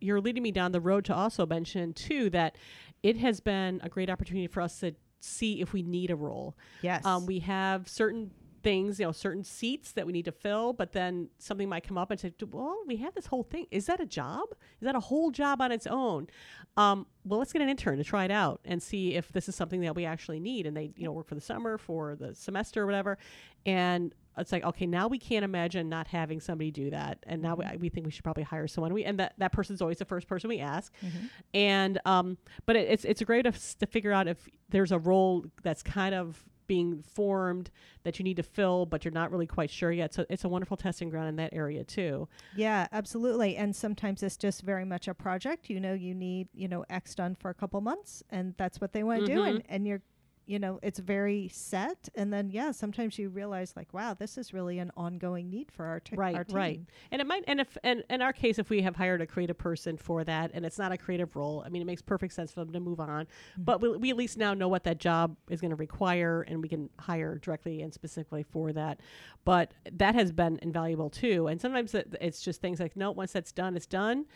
you're 0.00 0.20
leading 0.20 0.42
me 0.42 0.50
down 0.50 0.72
the 0.72 0.80
road 0.80 1.04
to 1.06 1.14
also 1.14 1.46
mention 1.46 1.92
too 1.92 2.30
that 2.30 2.56
it 3.02 3.16
has 3.18 3.40
been 3.40 3.80
a 3.82 3.88
great 3.88 4.10
opportunity 4.10 4.46
for 4.46 4.60
us 4.60 4.80
to 4.80 4.94
see 5.20 5.60
if 5.60 5.72
we 5.72 5.82
need 5.82 6.10
a 6.10 6.16
role. 6.16 6.56
Yes. 6.80 7.04
Um, 7.04 7.26
we 7.26 7.38
have 7.40 7.88
certain 7.88 8.32
things, 8.62 8.98
you 9.00 9.06
know, 9.06 9.12
certain 9.12 9.44
seats 9.44 9.92
that 9.92 10.06
we 10.06 10.12
need 10.12 10.24
to 10.24 10.32
fill, 10.32 10.72
but 10.72 10.92
then 10.92 11.28
something 11.38 11.68
might 11.68 11.86
come 11.86 11.98
up 11.98 12.10
and 12.10 12.18
say, 12.20 12.32
well, 12.50 12.78
we 12.86 12.96
have 12.96 13.14
this 13.14 13.26
whole 13.26 13.42
thing. 13.42 13.66
Is 13.70 13.86
that 13.86 14.00
a 14.00 14.06
job? 14.06 14.48
Is 14.80 14.84
that 14.86 14.94
a 14.94 15.00
whole 15.00 15.30
job 15.30 15.60
on 15.60 15.72
its 15.72 15.86
own? 15.86 16.28
Um, 16.76 17.06
well, 17.24 17.38
let's 17.38 17.52
get 17.52 17.62
an 17.62 17.68
intern 17.68 17.98
to 17.98 18.04
try 18.04 18.24
it 18.24 18.30
out 18.30 18.60
and 18.64 18.82
see 18.82 19.14
if 19.14 19.30
this 19.32 19.48
is 19.48 19.54
something 19.54 19.80
that 19.82 19.94
we 19.94 20.04
actually 20.04 20.40
need. 20.40 20.66
And 20.66 20.76
they, 20.76 20.92
you 20.96 21.04
know, 21.04 21.12
work 21.12 21.26
for 21.28 21.34
the 21.34 21.40
summer, 21.40 21.76
for 21.78 22.16
the 22.16 22.34
semester 22.34 22.82
or 22.82 22.86
whatever. 22.86 23.18
And 23.66 24.14
it's 24.38 24.50
like, 24.50 24.64
okay, 24.64 24.86
now 24.86 25.08
we 25.08 25.18
can't 25.18 25.44
imagine 25.44 25.88
not 25.90 26.06
having 26.06 26.40
somebody 26.40 26.70
do 26.70 26.88
that. 26.90 27.18
And 27.26 27.42
now 27.42 27.54
we, 27.54 27.66
we 27.78 27.88
think 27.90 28.06
we 28.06 28.12
should 28.12 28.24
probably 28.24 28.42
hire 28.44 28.66
someone. 28.66 28.94
We, 28.94 29.04
and 29.04 29.18
that, 29.20 29.34
that 29.38 29.52
person's 29.52 29.82
always 29.82 29.98
the 29.98 30.06
first 30.06 30.26
person 30.26 30.48
we 30.48 30.58
ask 30.60 30.92
Mhm. 31.04 31.28
and 31.52 32.00
um, 32.06 32.38
but 32.64 32.76
it, 32.76 32.88
it's 32.88 33.04
it's 33.04 33.22
great 33.22 33.46
s- 33.46 33.74
to 33.74 33.86
figure 33.86 34.10
out 34.12 34.26
if 34.28 34.48
there's 34.70 34.90
a 34.92 34.98
role 34.98 35.44
that's 35.62 35.82
kind 35.82 36.14
of 36.14 36.42
being 36.66 37.02
formed 37.02 37.70
that 38.04 38.18
you 38.18 38.24
need 38.24 38.36
to 38.36 38.42
fill, 38.42 38.86
but 38.86 39.04
you're 39.04 39.12
not 39.12 39.30
really 39.30 39.46
quite 39.46 39.70
sure 39.70 39.92
yet. 39.92 40.12
So 40.14 40.24
it's 40.28 40.44
a 40.44 40.48
wonderful 40.48 40.76
testing 40.76 41.10
ground 41.10 41.28
in 41.28 41.36
that 41.36 41.52
area 41.52 41.84
too. 41.84 42.28
Yeah, 42.56 42.86
absolutely. 42.92 43.56
And 43.56 43.74
sometimes 43.74 44.22
it's 44.22 44.36
just 44.36 44.62
very 44.62 44.84
much 44.84 45.08
a 45.08 45.14
project. 45.14 45.68
You 45.70 45.80
know, 45.80 45.92
you 45.94 46.14
need, 46.14 46.48
you 46.54 46.68
know, 46.68 46.84
X 46.90 47.14
done 47.14 47.34
for 47.34 47.50
a 47.50 47.54
couple 47.54 47.80
months 47.80 48.22
and 48.30 48.54
that's 48.56 48.80
what 48.80 48.92
they 48.92 49.02
want 49.02 49.26
to 49.26 49.32
do. 49.34 49.42
And, 49.42 49.58
Mhm. 49.60 49.66
and 49.68 49.86
you're, 49.86 50.02
you 50.46 50.58
know, 50.58 50.78
it's 50.82 50.98
very 50.98 51.48
set. 51.48 52.08
And 52.14 52.32
then, 52.32 52.50
yeah, 52.50 52.72
sometimes 52.72 53.18
you 53.18 53.28
realize 53.28 53.74
like, 53.76 53.92
wow, 53.94 54.14
this 54.14 54.36
is 54.36 54.52
really 54.52 54.78
an 54.78 54.90
ongoing 54.96 55.48
need 55.50 55.70
for 55.70 55.84
our, 55.86 56.02
Right, 56.12 56.34
our 56.34 56.44
team. 56.44 56.56
right. 56.56 56.80
And 57.10 57.20
it 57.20 57.26
might, 57.26 57.44
and 57.46 57.60
if, 57.60 57.76
and 57.84 58.02
in 58.10 58.22
our 58.22 58.32
case, 58.32 58.58
if 58.58 58.68
we 58.70 58.82
have 58.82 58.96
hired 58.96 59.20
a 59.20 59.26
creative 59.26 59.58
person 59.58 59.96
for 59.96 60.24
that, 60.24 60.50
and 60.54 60.66
it's 60.66 60.78
not 60.78 60.92
a 60.92 60.98
creative 60.98 61.36
role, 61.36 61.62
I 61.64 61.68
mean, 61.68 61.82
it 61.82 61.84
makes 61.84 62.02
perfect 62.02 62.32
sense 62.34 62.52
for 62.52 62.64
them 62.64 62.72
to 62.72 62.80
move 62.80 63.00
on. 63.00 63.26
Mm-hmm. 63.26 63.62
But 63.62 63.80
we, 63.80 63.96
we 63.96 64.10
at 64.10 64.16
least 64.16 64.36
now 64.36 64.54
know 64.54 64.68
what 64.68 64.84
that 64.84 64.98
job 64.98 65.36
is 65.48 65.60
going 65.60 65.70
to 65.70 65.76
require, 65.76 66.42
and 66.42 66.60
we 66.62 66.68
can 66.68 66.90
hire 66.98 67.38
directly 67.38 67.82
and 67.82 67.92
specifically 67.92 68.42
for 68.42 68.72
that. 68.72 69.00
But 69.44 69.74
that 69.92 70.14
has 70.14 70.32
been 70.32 70.58
invaluable 70.62 71.10
too. 71.10 71.48
And 71.48 71.60
sometimes 71.60 71.94
it, 71.94 72.14
it's 72.20 72.40
just 72.42 72.60
things 72.60 72.80
like, 72.80 72.96
no, 72.96 73.10
once 73.10 73.32
that's 73.32 73.52
done, 73.52 73.76
it's 73.76 73.86
done. 73.86 74.26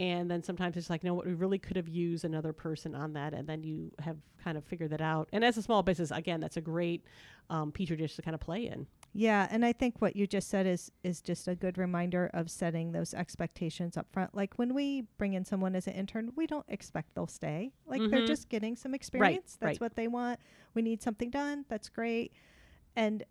And 0.00 0.30
then 0.30 0.42
sometimes 0.42 0.76
it's 0.76 0.90
like, 0.90 1.04
no, 1.04 1.14
what 1.14 1.26
we 1.26 1.34
really 1.34 1.58
could 1.58 1.76
have 1.76 1.88
used 1.88 2.24
another 2.24 2.52
person 2.52 2.94
on 2.94 3.12
that, 3.12 3.32
and 3.32 3.48
then 3.48 3.62
you 3.62 3.92
have 4.00 4.16
kind 4.42 4.58
of 4.58 4.64
figured 4.64 4.90
that 4.90 5.00
out. 5.00 5.28
And 5.32 5.44
as 5.44 5.53
a 5.56 5.62
small 5.62 5.82
business, 5.82 6.10
again, 6.10 6.40
that's 6.40 6.56
a 6.56 6.60
great 6.60 7.04
um, 7.50 7.72
petri 7.72 7.96
dish 7.96 8.16
to 8.16 8.22
kind 8.22 8.34
of 8.34 8.40
play 8.40 8.66
in. 8.66 8.86
Yeah, 9.16 9.46
and 9.50 9.64
I 9.64 9.72
think 9.72 10.00
what 10.00 10.16
you 10.16 10.26
just 10.26 10.48
said 10.48 10.66
is 10.66 10.90
is 11.04 11.20
just 11.20 11.46
a 11.46 11.54
good 11.54 11.78
reminder 11.78 12.30
of 12.34 12.50
setting 12.50 12.90
those 12.92 13.14
expectations 13.14 13.96
up 13.96 14.10
front. 14.12 14.34
Like 14.34 14.54
when 14.56 14.74
we 14.74 15.02
bring 15.18 15.34
in 15.34 15.44
someone 15.44 15.76
as 15.76 15.86
an 15.86 15.92
intern, 15.92 16.32
we 16.34 16.46
don't 16.48 16.64
expect 16.68 17.14
they'll 17.14 17.28
stay. 17.28 17.72
Like 17.86 18.00
they're 18.10 18.22
Mhm. 18.22 18.26
just 18.26 18.48
getting 18.48 18.74
some 18.74 18.92
experience. 18.94 19.56
That's 19.60 19.74
right. 19.74 19.80
what 19.80 19.94
they 19.94 20.08
want. 20.08 20.40
We 20.74 20.82
need 20.82 21.00
something 21.00 21.30
done. 21.30 21.64
That's 21.68 21.88
great. 21.88 22.32
And 22.96 23.22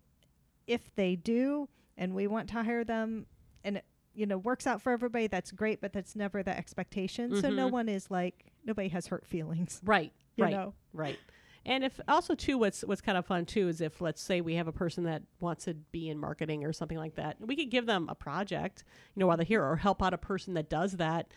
if 0.66 0.94
they 0.94 1.16
do 1.16 1.68
and 1.98 2.14
we 2.14 2.26
want 2.28 2.48
to 2.50 2.62
hire 2.62 2.84
them 2.84 3.26
and 3.62 3.76
it, 3.78 3.84
you 4.14 4.24
know 4.26 4.38
works 4.38 4.66
out 4.66 4.80
for 4.80 4.92
everybody, 4.92 5.26
that's 5.26 5.50
great, 5.50 5.80
but 5.82 5.92
that's 5.92 6.16
never 6.16 6.42
the 6.42 6.56
expectation. 6.56 7.42
So 7.42 7.50
no 7.50 7.68
Mhm. 7.68 7.72
one 7.72 7.88
is 7.90 8.10
like 8.10 8.52
nobody 8.64 8.88
has 8.88 9.08
hurt 9.08 9.26
feelings, 9.26 9.82
Right. 9.84 10.12
you 10.36 10.44
right. 10.44 10.52
know. 10.52 10.72
Right. 10.94 11.18
And 11.66 11.82
if 11.84 11.98
also 12.08 12.34
too, 12.34 12.58
what's 12.58 12.82
what's 12.82 13.00
kind 13.00 13.16
of 13.16 13.24
fun 13.26 13.46
too 13.46 13.68
is 13.68 13.80
if 13.80 14.00
let's 14.00 14.20
say 14.22 14.40
we 14.40 14.54
have 14.56 14.68
a 14.68 14.72
person 14.72 15.04
that 15.04 15.22
wants 15.40 15.64
to 15.64 15.74
be 15.74 16.08
in 16.10 16.18
marketing 16.18 16.64
or 16.64 16.72
something 16.72 16.98
like 16.98 17.14
that, 17.14 17.36
we 17.40 17.56
could 17.56 17.70
give 17.70 17.86
them 17.86 18.06
a 18.10 18.14
project, 18.14 18.84
you 19.14 19.20
know, 19.20 19.26
while 19.26 19.36
they're 19.36 19.44
here, 19.46 19.64
or 19.64 19.76
help 19.76 20.02
out 20.02 20.12
a 20.12 20.18
person 20.18 20.54
that 20.54 20.68
does 20.68 20.92
that, 20.98 21.28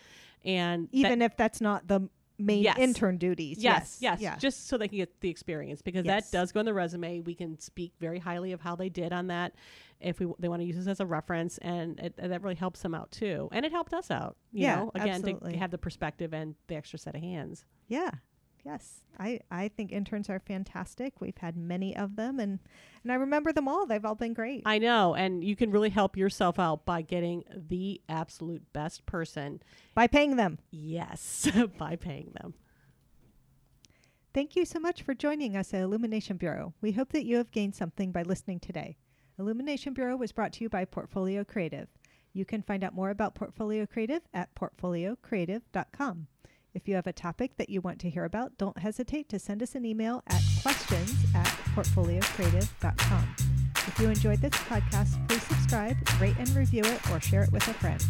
and 0.44 0.88
that- 0.88 0.98
Even 0.98 1.22
if 1.22 1.38
that's 1.38 1.62
not 1.62 1.88
the 1.88 2.10
main 2.40 2.62
Yes. 2.62 2.78
intern 2.78 3.18
duties. 3.18 3.64
Yes, 3.64 3.98
yes, 4.00 4.22
Yeah. 4.22 4.38
just 4.38 4.68
so 4.68 4.78
they 4.78 4.88
can 4.88 4.98
get 5.00 5.22
the 5.22 5.30
experience 5.30 5.82
because 5.82 6.06
Yes. 6.06 6.30
that 6.30 6.38
does 6.38 6.52
go 6.52 6.60
in 6.60 6.68
the 6.68 6.74
resume. 6.74 7.22
We 7.22 7.34
can 7.34 7.58
speak 7.58 7.94
very 8.00 8.20
highly 8.20 8.52
of 8.52 8.62
how 8.62 8.76
they 8.76 8.90
did 8.90 9.12
on 9.12 9.26
that 9.28 9.56
if 10.00 10.20
we 10.20 10.32
they 10.38 10.48
want 10.48 10.62
to 10.62 10.66
use 10.68 10.76
this 10.76 10.86
as 10.88 11.00
a 11.00 11.06
reference, 11.08 11.58
and 11.60 12.00
it, 12.00 12.14
and 12.20 12.32
that 12.32 12.44
really 12.44 12.54
helps 12.56 12.82
them 12.84 12.94
out 12.94 13.10
too. 13.12 13.50
And 13.52 13.66
it 13.66 13.72
helped 13.72 13.92
us 13.94 14.12
out, 14.12 14.38
you 14.52 14.64
Yeah, 14.64 14.76
know, 14.76 14.92
again 14.94 15.16
absolutely. 15.16 15.54
to 15.54 15.58
have 15.58 15.72
the 15.72 15.80
perspective 15.80 16.32
and 16.34 16.54
the 16.68 16.76
extra 16.76 17.00
set 17.00 17.16
of 17.16 17.22
hands. 17.22 17.66
Yeah. 17.88 18.12
Yes. 18.66 19.02
I, 19.20 19.40
I 19.50 19.70
think 19.70 19.92
interns 19.92 20.30
are 20.30 20.40
fantastic. 20.40 21.20
We've 21.20 21.38
had 21.38 21.58
many 21.58 21.96
of 21.96 22.16
them 22.16 22.40
and, 22.40 22.60
and 23.04 23.12
I 23.12 23.16
remember 23.16 23.52
them 23.52 23.68
all. 23.68 23.86
They've 23.86 24.04
all 24.04 24.16
been 24.16 24.34
great. 24.34 24.64
I 24.66 24.78
know, 24.78 25.16
and 25.16 25.44
you 25.44 25.56
can 25.56 25.72
really 25.72 25.90
help 25.90 26.18
yourself 26.18 26.60
out 26.60 26.86
by 26.86 27.02
getting 27.02 27.44
the 27.56 28.02
absolute 28.10 28.74
best 28.74 29.06
person. 29.06 29.62
By 29.96 30.08
paying 30.08 30.36
them. 30.36 30.60
Yes, 30.70 31.50
by 31.78 31.96
paying 31.96 32.32
them. 32.40 32.54
Thank 34.34 34.56
you 34.56 34.66
so 34.66 34.80
much 34.80 35.02
for 35.02 35.16
joining 35.16 35.56
us 35.56 35.74
at 35.74 35.82
Illumination 35.82 36.38
Bureau. 36.38 36.74
We 36.82 36.92
hope 36.92 37.12
that 37.14 37.26
you 37.26 37.38
have 37.38 37.50
gained 37.50 37.76
something 37.76 38.12
by 38.12 38.22
listening 38.22 38.60
today. 38.60 38.98
Illumination 39.40 39.94
Bureau 39.94 40.16
was 40.16 40.32
brought 40.32 40.54
to 40.54 40.64
you 40.64 40.70
by 40.70 40.86
Portfolio 40.86 41.44
Creative. 41.44 41.88
You 42.34 42.46
can 42.46 42.62
find 42.62 42.84
out 42.84 42.94
more 42.94 43.10
about 43.10 43.34
Portfolio 43.34 43.88
Creative 43.88 44.22
at 44.34 44.54
portfoliocreative.com. 44.54 46.28
If 46.78 46.88
you 46.88 46.94
have 46.94 47.08
a 47.08 47.12
topic 47.12 47.58
that 47.58 47.70
you 47.70 47.82
want 47.82 47.98
to 48.02 48.10
hear 48.10 48.24
about, 48.24 48.56
don't 48.60 48.78
hesitate 48.78 49.30
to 49.30 49.40
send 49.40 49.64
us 49.64 49.74
an 49.74 49.84
email 49.84 50.22
at 50.28 50.44
questions 50.62 51.12
at 51.34 51.48
portfoliocreative.com. 51.74 53.36
If 53.88 54.00
you 54.00 54.10
enjoyed 54.10 54.42
this 54.42 54.54
podcast, 54.54 55.28
please 55.28 55.42
subscribe, 55.42 55.98
rate 56.22 56.36
and 56.38 56.48
review 56.50 56.84
it, 56.86 57.10
or 57.10 57.20
share 57.20 57.42
it 57.42 57.52
with 57.52 57.68
a 57.68 57.74
friend. 57.74 58.04